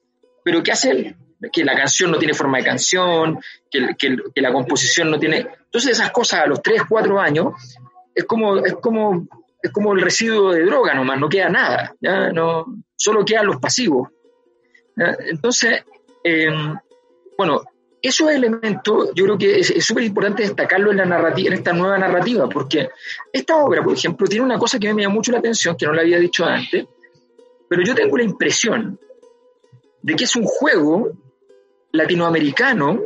[0.41, 1.17] pero que hacen
[1.51, 5.45] que la canción no tiene forma de canción, que, que, la composición no tiene...
[5.65, 7.47] Entonces esas cosas a los 3, 4 años
[8.15, 9.27] es como, es como,
[9.61, 12.31] es como el residuo de droga nomás, no queda nada, ¿ya?
[12.31, 12.65] No,
[13.03, 14.09] solo quedan los pasivos.
[14.95, 15.83] Entonces,
[16.23, 16.73] em,
[17.37, 17.63] bueno,
[18.01, 22.47] esos elementos yo creo que es súper importante destacarlo en, la en esta nueva narrativa,
[22.47, 22.89] porque
[23.31, 25.91] esta obra, por ejemplo, tiene una cosa que me llama mucho la atención, que no
[25.91, 26.85] la había dicho antes,
[27.67, 28.97] pero yo tengo la impresión
[30.01, 31.11] de que es un juego
[31.91, 33.01] latinoamericano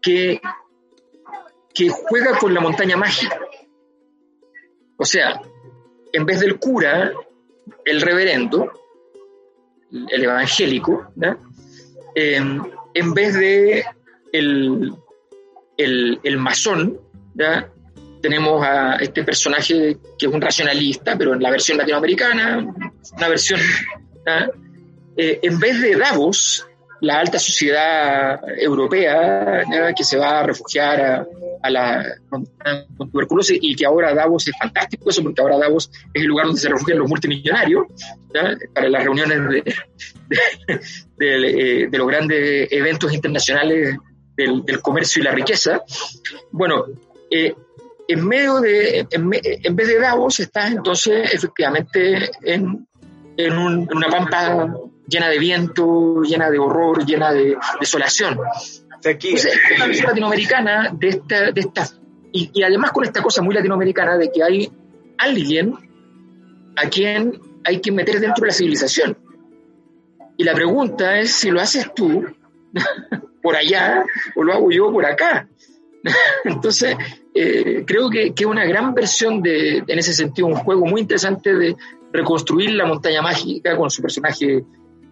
[0.00, 0.40] que,
[1.74, 3.38] que juega con la montaña mágica.
[4.96, 5.42] O sea,
[6.12, 7.12] en vez del cura,
[7.86, 8.70] el reverendo,
[9.90, 11.12] el evangélico,
[12.14, 12.42] eh,
[12.94, 13.84] en vez de
[14.32, 14.92] el,
[15.78, 17.00] el, masón,
[18.20, 22.66] tenemos a este personaje que es un racionalista, pero en la versión latinoamericana,
[23.16, 23.60] una versión,
[25.16, 26.66] eh, en vez de Davos,
[27.00, 29.64] la alta sociedad europea
[29.96, 31.26] que se va a refugiar
[31.62, 32.46] a, la, con,
[33.10, 36.60] tuberculosis y que ahora Davos es fantástico eso porque ahora Davos es el lugar donde
[36.60, 37.86] se refugian los multimillonarios
[38.74, 39.64] para las reuniones
[41.18, 43.96] de, de, los grandes eventos internacionales
[44.36, 45.82] del, comercio y la riqueza.
[46.50, 46.84] Bueno,
[47.30, 47.54] eh,
[48.08, 49.30] en medio de, en,
[49.76, 52.86] vez de Davos estás entonces efectivamente en,
[53.36, 54.72] en, en una pampa
[55.08, 58.38] llena de viento, llena de horror, llena de desolación.
[59.04, 59.34] Aquí.
[59.34, 61.86] es una visión latinoamericana de esta, de esta
[62.36, 64.70] y, además con esta cosa muy latinoamericana de que hay
[65.18, 65.74] alguien
[66.76, 69.16] a quien hay que meter dentro de la civilización.
[70.36, 72.24] Y la pregunta es si lo haces tú
[73.42, 74.04] por allá
[74.34, 75.48] o lo hago yo por acá.
[76.44, 76.96] Entonces,
[77.34, 81.54] eh, creo que es una gran versión de, en ese sentido, un juego muy interesante
[81.54, 81.74] de
[82.12, 84.62] reconstruir la montaña mágica con su personaje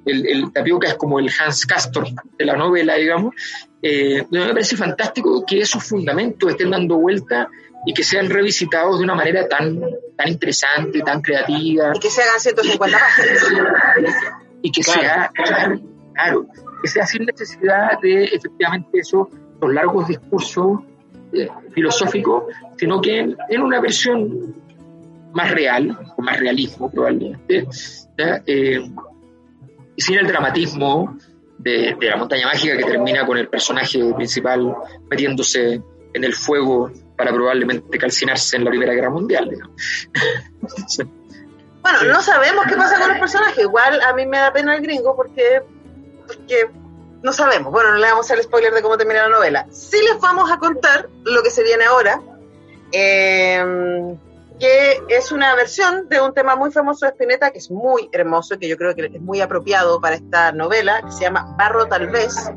[0.07, 2.07] el, el, tapioca es como el Hans Castor
[2.39, 3.35] de la novela, digamos.
[3.83, 7.49] Eh, me parece fantástico que esos fundamentos estén dando vuelta
[7.87, 9.81] y que sean revisitados de una manera tan,
[10.17, 11.93] tan interesante, tan creativa.
[11.95, 14.15] Y que se hagan 150 páginas.
[14.63, 16.47] Y que sea, claro,
[16.83, 19.29] que sea sin necesidad de efectivamente esos
[19.61, 20.81] los largos discursos
[21.33, 22.45] eh, filosóficos,
[22.77, 24.55] sino que en, una versión
[25.33, 27.67] más real, con más realismo probablemente,
[28.47, 28.81] eh,
[29.97, 31.17] sin el dramatismo
[31.59, 34.75] de, la montaña mágica que termina con el personaje principal
[35.11, 35.83] metiéndose
[36.13, 39.51] en el fuego para probablemente calcinarse en la Primera Guerra Mundial.
[41.83, 43.59] bueno, no sabemos qué pasa con los personajes.
[43.59, 45.63] Igual a mí me da pena el gringo porque,
[46.27, 46.71] porque
[47.23, 47.73] no sabemos.
[47.73, 49.67] Bueno, no le vamos a hacer el spoiler de cómo termina la novela.
[49.71, 52.21] Sí les vamos a contar lo que se viene ahora.
[52.93, 54.17] Eh,
[54.59, 58.59] que es una versión de un tema muy famoso de Spinetta, que es muy hermoso,
[58.59, 62.09] que yo creo que es muy apropiado para esta novela, que se llama Barro tal
[62.09, 62.51] vez,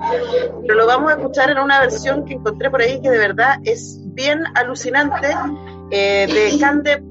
[0.61, 3.57] pero lo vamos a escuchar en una versión que encontré por ahí que de verdad
[3.63, 5.29] es bien alucinante,
[5.91, 7.01] eh, de Cande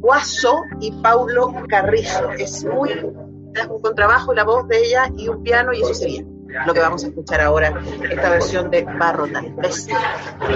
[0.00, 2.30] Guaso y Paulo Carrizo.
[2.32, 6.24] Es muy, es un contrabajo, la voz de ella y un piano, y eso sería
[6.66, 7.80] lo que vamos a escuchar ahora,
[8.10, 9.86] esta versión de Barro tal vez.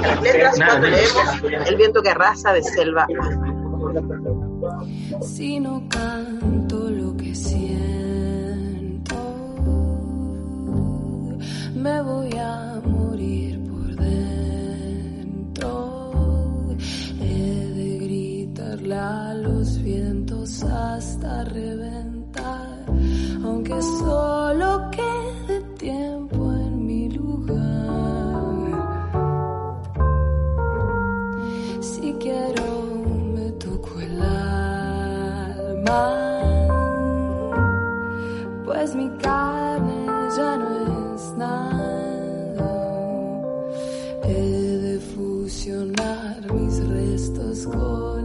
[0.03, 3.07] Las letras cuando leemos El viento que arrasa de Selva
[5.23, 9.15] si no canto lo que siento,
[11.75, 15.67] me voy a morir por dentro.
[17.21, 22.85] He de gritarle a los vientos hasta reventar,
[23.45, 26.26] aunque solo quede tiempo
[38.65, 40.07] pues mi carne
[40.37, 42.67] ya no es nada.
[44.25, 44.43] He
[44.87, 48.16] de fusionar mis restos con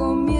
[0.00, 0.39] del comienzo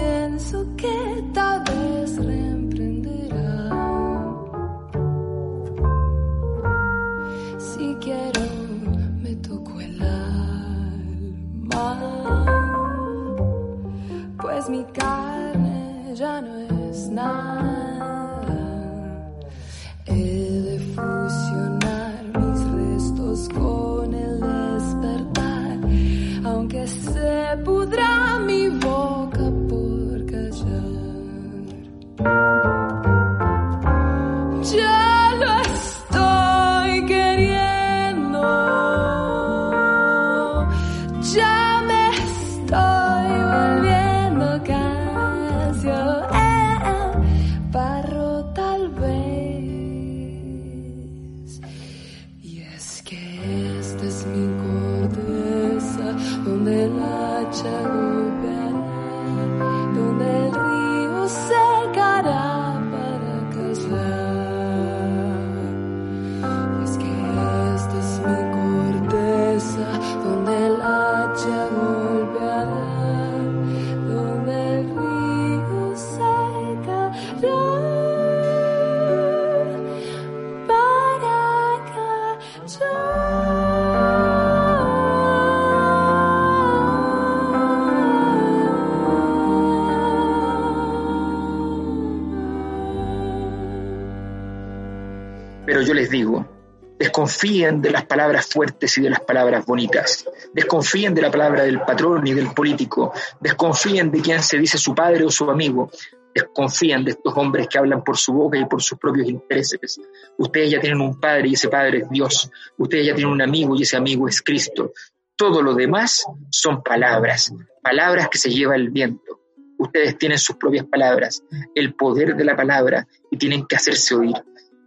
[97.31, 100.25] desconfíen de las palabras fuertes y de las palabras bonitas.
[100.53, 103.13] Desconfíen de la palabra del patrón y del político.
[103.39, 105.89] Desconfíen de quien se dice su padre o su amigo.
[106.35, 109.99] Desconfíen de estos hombres que hablan por su boca y por sus propios intereses.
[110.37, 112.51] Ustedes ya tienen un padre y ese padre es Dios.
[112.77, 114.91] Ustedes ya tienen un amigo y ese amigo es Cristo.
[115.37, 119.39] Todo lo demás son palabras, palabras que se lleva el viento.
[119.77, 124.35] Ustedes tienen sus propias palabras, el poder de la palabra y tienen que hacerse oír.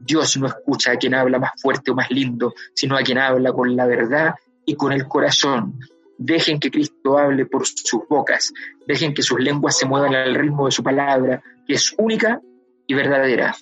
[0.05, 3.53] Dios no escucha a quien habla más fuerte o más lindo, sino a quien habla
[3.53, 4.35] con la verdad
[4.65, 5.79] y con el corazón.
[6.19, 8.53] Dejen que Cristo hable por sus bocas,
[8.87, 12.41] dejen que sus lenguas se muevan al ritmo de su palabra, que es única
[12.87, 13.55] y verdadera.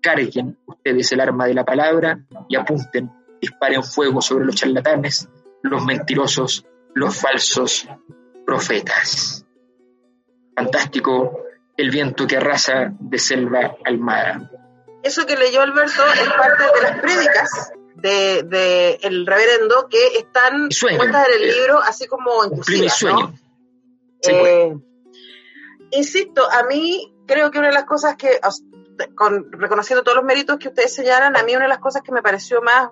[0.00, 5.28] Carguen ustedes el arma de la palabra y apunten, disparen fuego sobre los charlatanes,
[5.62, 7.88] los mentirosos, los falsos
[8.46, 9.44] profetas.
[10.56, 11.44] Fantástico
[11.76, 14.50] el viento que arrasa de selva al mar.
[15.08, 20.68] Eso que leyó Alberto es parte de las prédicas de, de el reverendo que están
[20.68, 22.90] puestas en el libro, así como sueño.
[23.02, 23.34] ¿no?
[24.20, 24.76] Sí, Eh,
[25.92, 28.38] insisto, a mí creo que una de las cosas que,
[29.14, 32.12] con, reconociendo todos los méritos que ustedes señalan, a mí una de las cosas que
[32.12, 32.90] me pareció más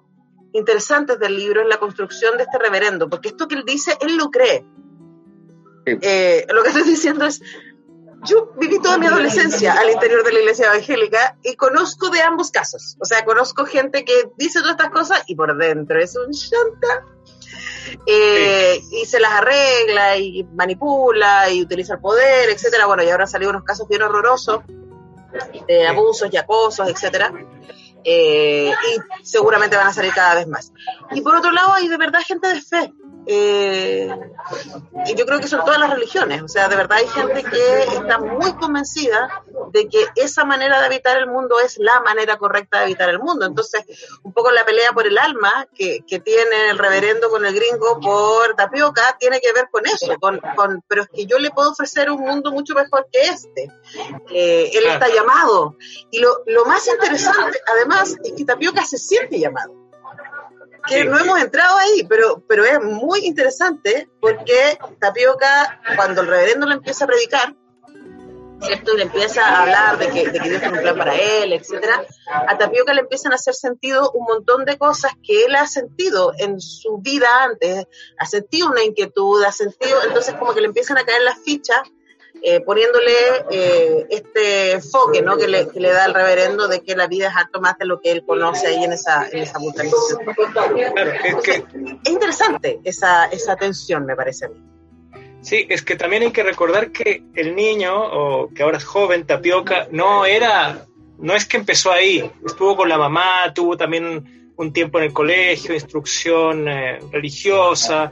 [0.55, 4.17] interesantes del libro es la construcción de este reverendo, porque esto que él dice, él
[4.17, 4.65] lo cree.
[5.85, 5.99] Sí.
[6.01, 7.43] Eh, lo que estoy diciendo es,
[8.27, 12.51] yo viví toda mi adolescencia al interior de la iglesia evangélica y conozco de ambos
[12.51, 12.97] casos.
[13.01, 17.07] O sea, conozco gente que dice todas estas cosas y por dentro es un chanta.
[18.07, 22.87] Eh, Y se las arregla y manipula y utiliza el poder, etcétera.
[22.87, 24.61] Bueno, y ahora han salido unos casos bien horrorosos
[25.67, 27.33] de abusos y acosos, etcétera.
[28.09, 30.73] Eh, y seguramente van a salir cada vez más.
[31.13, 32.93] Y por otro lado, hay de verdad gente de fe.
[33.27, 34.09] Eh,
[35.07, 37.83] y yo creo que son todas las religiones, o sea, de verdad hay gente que
[37.83, 42.79] está muy convencida de que esa manera de habitar el mundo es la manera correcta
[42.79, 43.47] de habitar el mundo.
[43.47, 43.85] Entonces,
[44.23, 47.99] un poco la pelea por el alma que, que tiene el reverendo con el gringo
[48.01, 51.73] por tapioca tiene que ver con eso, con, con, pero es que yo le puedo
[51.73, 53.71] ofrecer un mundo mucho mejor que este.
[54.31, 55.77] Eh, él está llamado.
[56.11, 59.86] Y lo, lo más interesante, además, es que tapioca se siente llamado
[60.87, 66.67] que no hemos entrado ahí, pero, pero es muy interesante porque Tapioca, cuando el reverendo
[66.67, 67.55] le empieza a predicar,
[68.63, 68.95] ¿cierto?
[68.95, 71.53] Y le empieza a hablar de que, de que Dios tiene un plan para él,
[71.53, 72.05] etcétera,
[72.49, 76.33] a Tapioca le empiezan a hacer sentido un montón de cosas que él ha sentido
[76.39, 77.87] en su vida antes,
[78.19, 81.81] ha sentido una inquietud, ha sentido, entonces como que le empiezan a caer las fichas
[82.43, 83.13] eh, poniéndole
[83.51, 85.37] eh, este enfoque ¿no?
[85.37, 87.87] que, le, que le da el reverendo de que la vida es harto más de
[87.87, 89.59] lo que él conoce ahí en esa, en esa.
[90.53, 90.77] Claro,
[91.25, 91.65] es que
[92.05, 94.63] Es interesante esa, esa tensión, me parece a mí.
[95.41, 99.27] Sí, es que también hay que recordar que el niño, o que ahora es joven,
[99.27, 100.87] Tapioca, no era,
[101.19, 105.13] no es que empezó ahí, estuvo con la mamá, tuvo también un tiempo en el
[105.13, 108.11] colegio, instrucción eh, religiosa,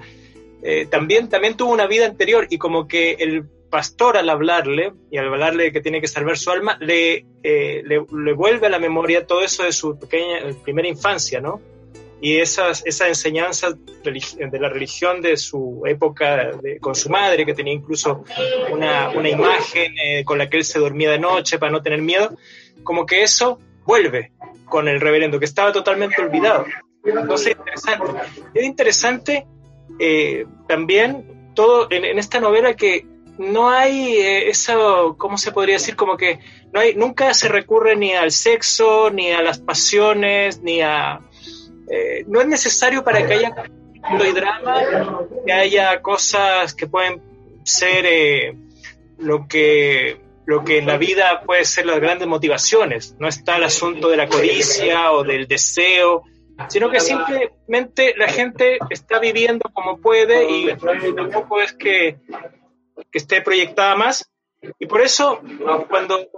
[0.63, 3.45] eh, también, también tuvo una vida anterior y como que el
[3.75, 7.97] pastor al hablarle y al hablarle que tiene que salvar su alma, le, eh, le,
[8.27, 11.61] le vuelve a la memoria todo eso de su pequeña, primera infancia, ¿no?
[12.21, 17.73] y esas, enseñanzas religi- de la religión de su época con su madre, que tenía
[17.75, 18.23] incluso
[18.71, 22.01] una, una imagen eh, con la que él se dormía de noche para no tener
[22.01, 22.31] miedo,
[22.85, 24.31] como que eso vuelve
[24.67, 26.65] con el reverendo, que estaba totalmente olvidado.
[27.05, 27.57] Entonces.
[28.55, 29.47] Es interesante
[29.99, 33.05] eh, también todo en esta novela que
[33.39, 35.97] no hay eh, eso, ¿cómo se podría decir?
[35.97, 36.39] Como que
[36.73, 41.21] no hay, nunca se recurre ni al sexo, ni a las pasiones, ni a...
[41.91, 43.55] eh, no es necesario para que haya
[44.13, 44.83] y drama,
[45.47, 47.23] que haya cosas que pueden
[47.65, 48.57] ser eh,
[49.19, 53.17] lo que lo que en la vida puede ser las grandes motivaciones.
[53.19, 56.25] No está el asunto de la codicia o del deseo,
[56.69, 60.67] sino que simplemente la gente está viviendo como puede y
[61.17, 62.19] tampoco es que,
[63.11, 64.31] que esté proyectada más.
[64.79, 65.41] Y por eso,
[65.89, 66.29] cuando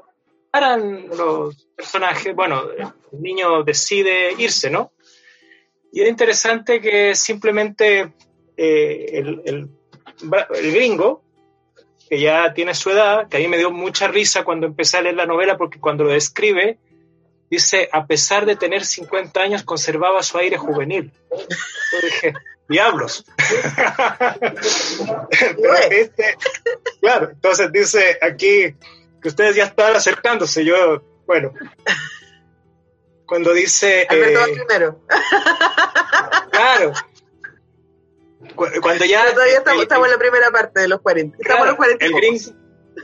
[0.51, 2.65] paran los personajes, bueno,
[3.13, 4.93] el niño decide irse, ¿no?
[5.93, 8.13] Y es interesante que simplemente
[8.57, 9.69] eh, el, el,
[10.55, 11.23] el gringo,
[12.09, 15.03] que ya tiene su edad, que a mí me dio mucha risa cuando empecé a
[15.03, 16.79] leer la novela, porque cuando lo describe,
[17.51, 21.13] dice, a pesar de tener 50 años, conservaba su aire juvenil.
[21.31, 22.35] Yo dije,
[22.69, 23.25] diablos.
[25.91, 26.37] Este,
[27.01, 28.75] claro, entonces dice aquí
[29.23, 30.65] que ustedes ya están acercándose.
[30.65, 31.53] Yo, bueno,
[33.27, 34.07] cuando dice...
[34.09, 35.01] Alberto eh, primero.
[36.51, 36.93] claro.
[38.55, 39.23] Cu- Cuando ya...
[39.23, 41.37] Pero todavía estamos, el- estamos en la primera parte de los 40.
[41.41, 42.05] Estamos en los 40.
[42.05, 42.41] y el gringo,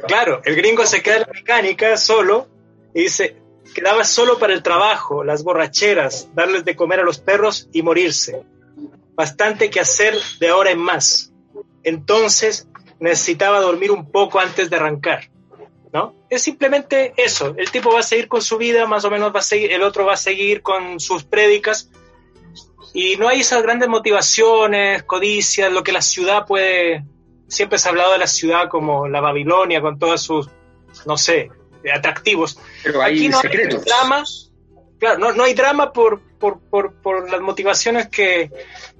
[0.07, 2.49] claro, el gringo se queda en la mecánica solo
[2.95, 3.37] y dice,
[3.73, 8.45] quedaba solo para el trabajo, las borracheras, darles de comer a los perros y morirse.
[9.15, 11.33] Bastante que hacer de ahora en más.
[11.83, 12.69] Entonces
[13.01, 15.31] necesitaba dormir un poco antes de arrancar.
[15.93, 16.15] ¿No?
[16.31, 17.55] Es simplemente eso.
[17.59, 19.83] El tipo va a seguir con su vida, más o menos va a seguir, el
[19.83, 21.91] otro va a seguir con sus prédicas.
[22.95, 27.05] Y no hay esas grandes motivaciones, codicias, lo que la ciudad puede.
[27.47, 30.49] Siempre se ha hablado de la ciudad como la Babilonia, con todos sus,
[31.05, 31.51] no sé,
[31.91, 32.59] atractivos.
[32.83, 33.81] Pero hay Aquí no secretos.
[33.81, 34.25] hay drama.
[34.99, 38.53] Claro, no, no hay drama por, por, por, por las motivaciones que,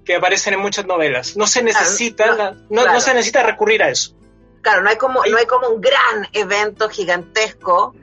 [0.05, 1.37] que aparecen en muchas novelas.
[1.37, 2.93] No se necesita, no, la- no, claro.
[2.95, 4.17] no se necesita recurrir a eso.
[4.63, 7.95] Claro, no hay como, no hay como un gran evento gigantesco.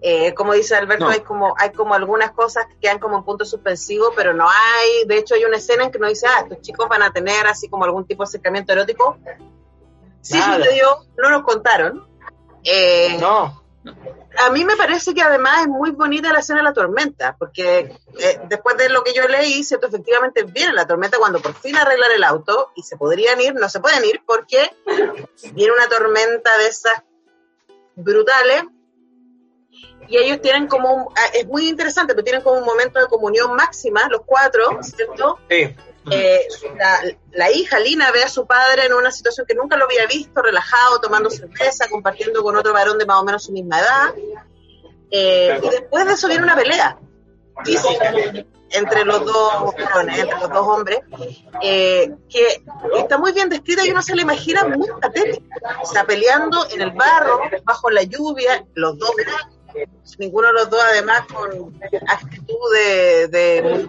[0.00, 1.10] Eh, como dice Alberto, No.
[1.10, 5.04] hay como, hay como algunas cosas que quedan como en punto suspensivo, pero no hay,
[5.08, 7.44] de hecho hay una escena en que nos dice, ah, estos chicos van a tener
[7.48, 9.18] así como algún tipo de acercamiento erótico.
[10.20, 10.58] Sí Nada.
[10.58, 12.06] sucedió, no nos contaron.
[12.62, 13.64] Eh, No,
[14.36, 17.96] a mí me parece que además es muy bonita la escena de la tormenta, porque
[18.18, 21.76] eh, después de lo que yo leí, cierto, efectivamente viene la tormenta cuando por fin
[21.76, 24.70] arreglan el auto y se podrían ir, no se pueden ir porque
[25.54, 27.02] viene una tormenta de esas
[27.96, 28.64] brutales
[30.08, 33.06] y ellos tienen como un, ah, es muy interesante, pero tienen como un momento de
[33.06, 35.38] comunión máxima, los cuatro, ¿cierto?
[35.48, 35.74] sí.
[36.10, 36.46] Eh,
[36.76, 37.00] la,
[37.32, 40.42] la hija Lina ve a su padre en una situación que nunca lo había visto,
[40.42, 44.14] relajado, tomando cerveza, compartiendo con otro varón de más o menos su misma edad.
[45.10, 46.98] Eh, y después de eso viene una pelea
[47.64, 48.12] física
[48.70, 51.00] entre los dos varones, entre los dos hombres,
[51.62, 52.62] eh, que
[52.96, 55.80] está muy bien descrita y uno se la imagina muy patética.
[55.82, 59.10] O sea, peleando en el barro, bajo la lluvia, los dos
[60.18, 63.88] ninguno de los dos además con actitud de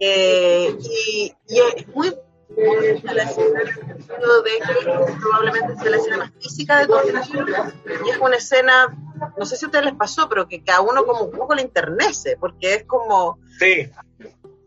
[0.00, 5.90] eh, y, y es muy a la escena en el sentido de que probablemente sea
[5.90, 7.72] la escena más física de toda la película.
[8.06, 8.96] Y es una escena,
[9.36, 11.62] no sé si a ustedes les pasó, pero que a uno como un poco le
[11.62, 13.90] internece, porque es como, Sí,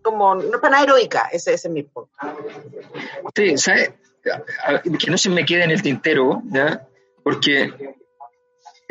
[0.03, 2.11] como no es para nada heroica, ese, ese es mi punto.
[3.35, 3.97] Sí, ¿sabe?
[4.63, 6.87] A- a- Que no se me quede en el tintero, ¿ya?
[7.23, 7.73] Porque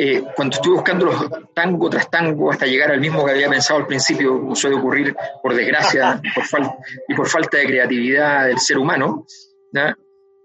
[0.03, 3.81] eh, cuando estuve buscando los tango tras tango hasta llegar al mismo que había pensado
[3.81, 6.75] al principio, como suele ocurrir, por desgracia, por fal-
[7.09, 9.27] y por falta de creatividad del ser humano.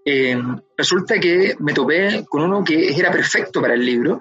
[0.04, 0.40] Eh,
[0.76, 4.20] resulta que me topé con uno que era perfecto para el libro,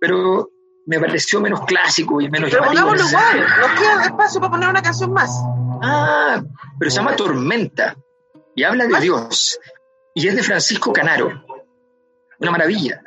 [0.00, 0.48] pero
[0.86, 2.86] me pareció menos clásico y menos Pero llamativo.
[2.90, 5.30] pongámoslo igual, nos queda espacio para poner una canción más.
[5.82, 6.42] Ah,
[6.78, 7.96] pero se llama Tormenta
[8.54, 9.58] y habla de Dios.
[10.14, 11.44] Y es de Francisco Canaro.
[12.38, 13.02] Una maravilla.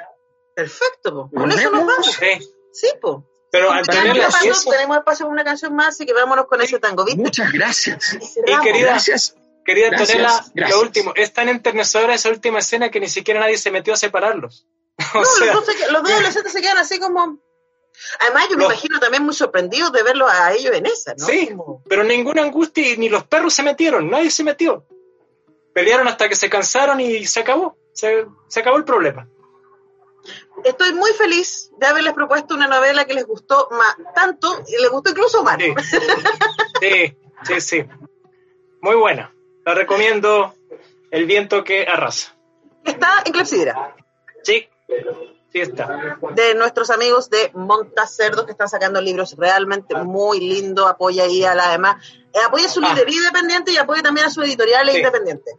[0.62, 1.30] Perfecto, po.
[1.36, 2.06] con eso nos vamos.
[2.08, 2.50] sí.
[2.72, 3.26] Sí, po.
[3.52, 7.04] Pero y eso- tenemos espacio para una canción más, así que vámonos con ese tango,
[7.06, 7.20] ¿viste?
[7.22, 8.14] Muchas gracias.
[8.14, 8.52] Y.
[8.52, 9.36] Y querida- Gracias.
[9.66, 10.70] Querida Gracias, Antonella, gracias.
[10.78, 13.98] lo último, es tan enternecedora esa última escena que ni siquiera nadie se metió a
[13.98, 14.68] separarlos.
[15.16, 17.40] o No, sea, los, dos se los dos adolescentes se quedan así como...
[18.22, 21.26] Además, yo me Los- imagino también muy sorprendidos de verlos a ellos en esa, ¿no?
[21.26, 24.86] sí, Como- pero ninguna angustia y ni los perros se metieron, nadie se metió.
[25.74, 29.28] Pelearon hasta que se cansaron y se acabó, se, se acabó el problema.
[30.64, 34.90] Estoy muy feliz de haberles propuesto una novela que les gustó más, tanto, y les
[34.90, 35.58] gustó incluso más.
[35.60, 35.74] Sí,
[36.82, 37.86] sí, sí, sí.
[38.82, 39.34] Muy buena.
[39.66, 40.54] La recomiendo
[41.12, 42.36] El viento que arrasa.
[42.84, 43.96] Está en Clepsidra,
[44.44, 44.68] Sí,
[45.52, 46.18] sí está.
[46.36, 50.88] de nuestros amigos de Montacerdos que están sacando libros realmente muy lindo.
[50.88, 51.96] Apoya ahí a la demás.
[52.34, 52.90] eh, apoya su Ah.
[52.94, 54.98] librería independiente y apoya también a su editorial Sí.
[54.98, 55.52] independiente.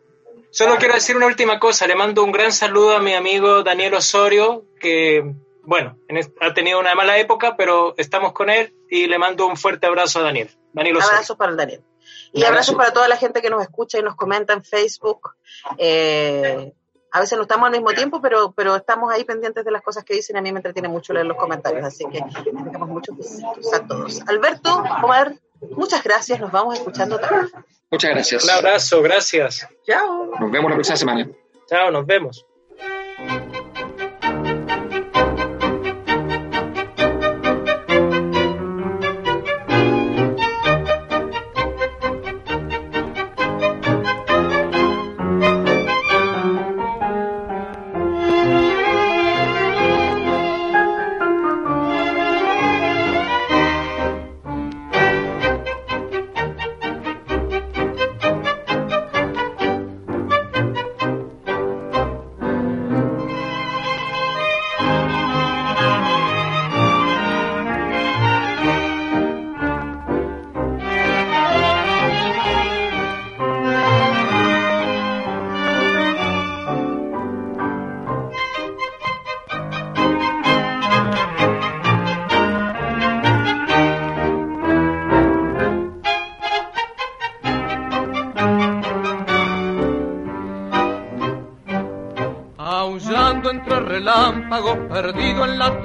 [0.51, 1.87] Solo quiero decir una última cosa.
[1.87, 5.97] Le mando un gran saludo a mi amigo Daniel Osorio, que, bueno,
[6.41, 10.19] ha tenido una mala época, pero estamos con él y le mando un fuerte abrazo
[10.21, 10.51] a Daniel.
[10.73, 11.13] Daniel Osorio.
[11.15, 11.85] Abrazos para el Daniel.
[12.33, 12.77] Y abrazos abrazo.
[12.77, 15.31] para toda la gente que nos escucha y nos comenta en Facebook.
[15.79, 16.73] Eh,
[17.13, 20.05] a veces no estamos al mismo tiempo, pero, pero estamos ahí pendientes de las cosas
[20.05, 20.37] que dicen.
[20.37, 23.87] A mí me entretiene mucho leer los comentarios, así que les dejamos muchos besitos a
[23.87, 24.21] todos.
[24.29, 25.35] Alberto, Omar,
[25.71, 26.41] muchas gracias.
[26.41, 27.51] Nos vamos escuchando tarde.
[27.91, 28.45] Muchas gracias.
[28.45, 29.67] Un abrazo, gracias.
[29.85, 30.27] Chao.
[30.39, 31.29] Nos vemos la próxima semana.
[31.69, 32.47] Chao, nos vemos.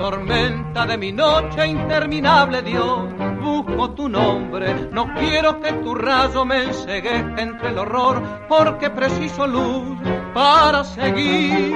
[0.06, 4.88] Tormenta de mi noche interminable, Dios, busco tu nombre.
[4.92, 9.98] No quiero que tu rayo me enseguezca entre el horror, porque preciso luz
[10.32, 11.74] para seguir.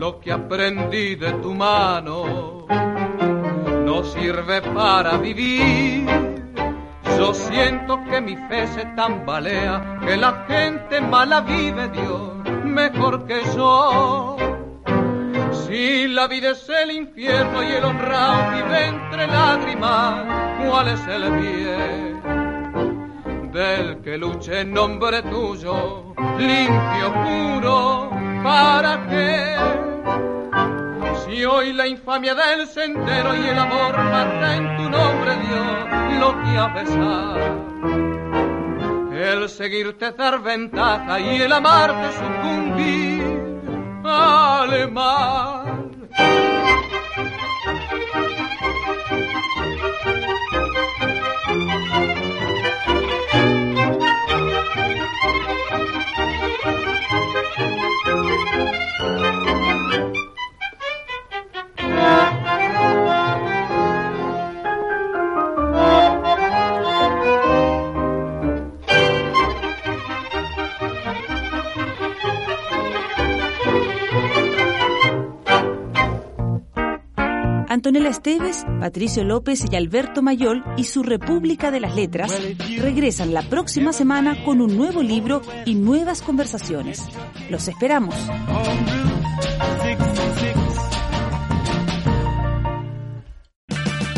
[0.00, 2.66] Lo que aprendí de tu mano
[3.86, 6.08] no sirve para vivir.
[7.16, 12.32] Yo siento que mi fe se tambalea, que la gente mala vive, Dios,
[12.64, 14.59] mejor que yo.
[15.52, 20.24] Si la vida es el infierno y el honrado vive entre lágrimas,
[20.64, 22.20] ¿cuál es el bien?
[23.52, 28.10] Del que luche en nombre tuyo, limpio, puro,
[28.44, 29.56] ¿para qué?
[31.24, 36.42] Si hoy la infamia del sendero y el amor mata en tu nombre, Dios, lo
[36.42, 37.40] que a besar.
[39.12, 43.19] El seguirte dar ventaja y el amarte sucumbir
[44.10, 44.72] al
[78.00, 78.10] mal.
[78.10, 82.32] Antonella Esteves, Patricio López y Alberto Mayol y su República de las Letras
[82.78, 87.02] regresan la próxima semana con un nuevo libro y nuevas conversaciones.
[87.48, 88.14] Los esperamos.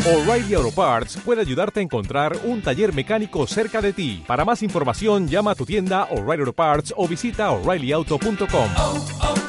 [0.05, 4.23] O'Reilly Auto Parts puede ayudarte a encontrar un taller mecánico cerca de ti.
[4.27, 9.42] Para más información, llama a tu tienda O'Reilly Auto Parts o visita oreillyauto.com.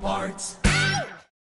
[0.00, 0.69] Parts.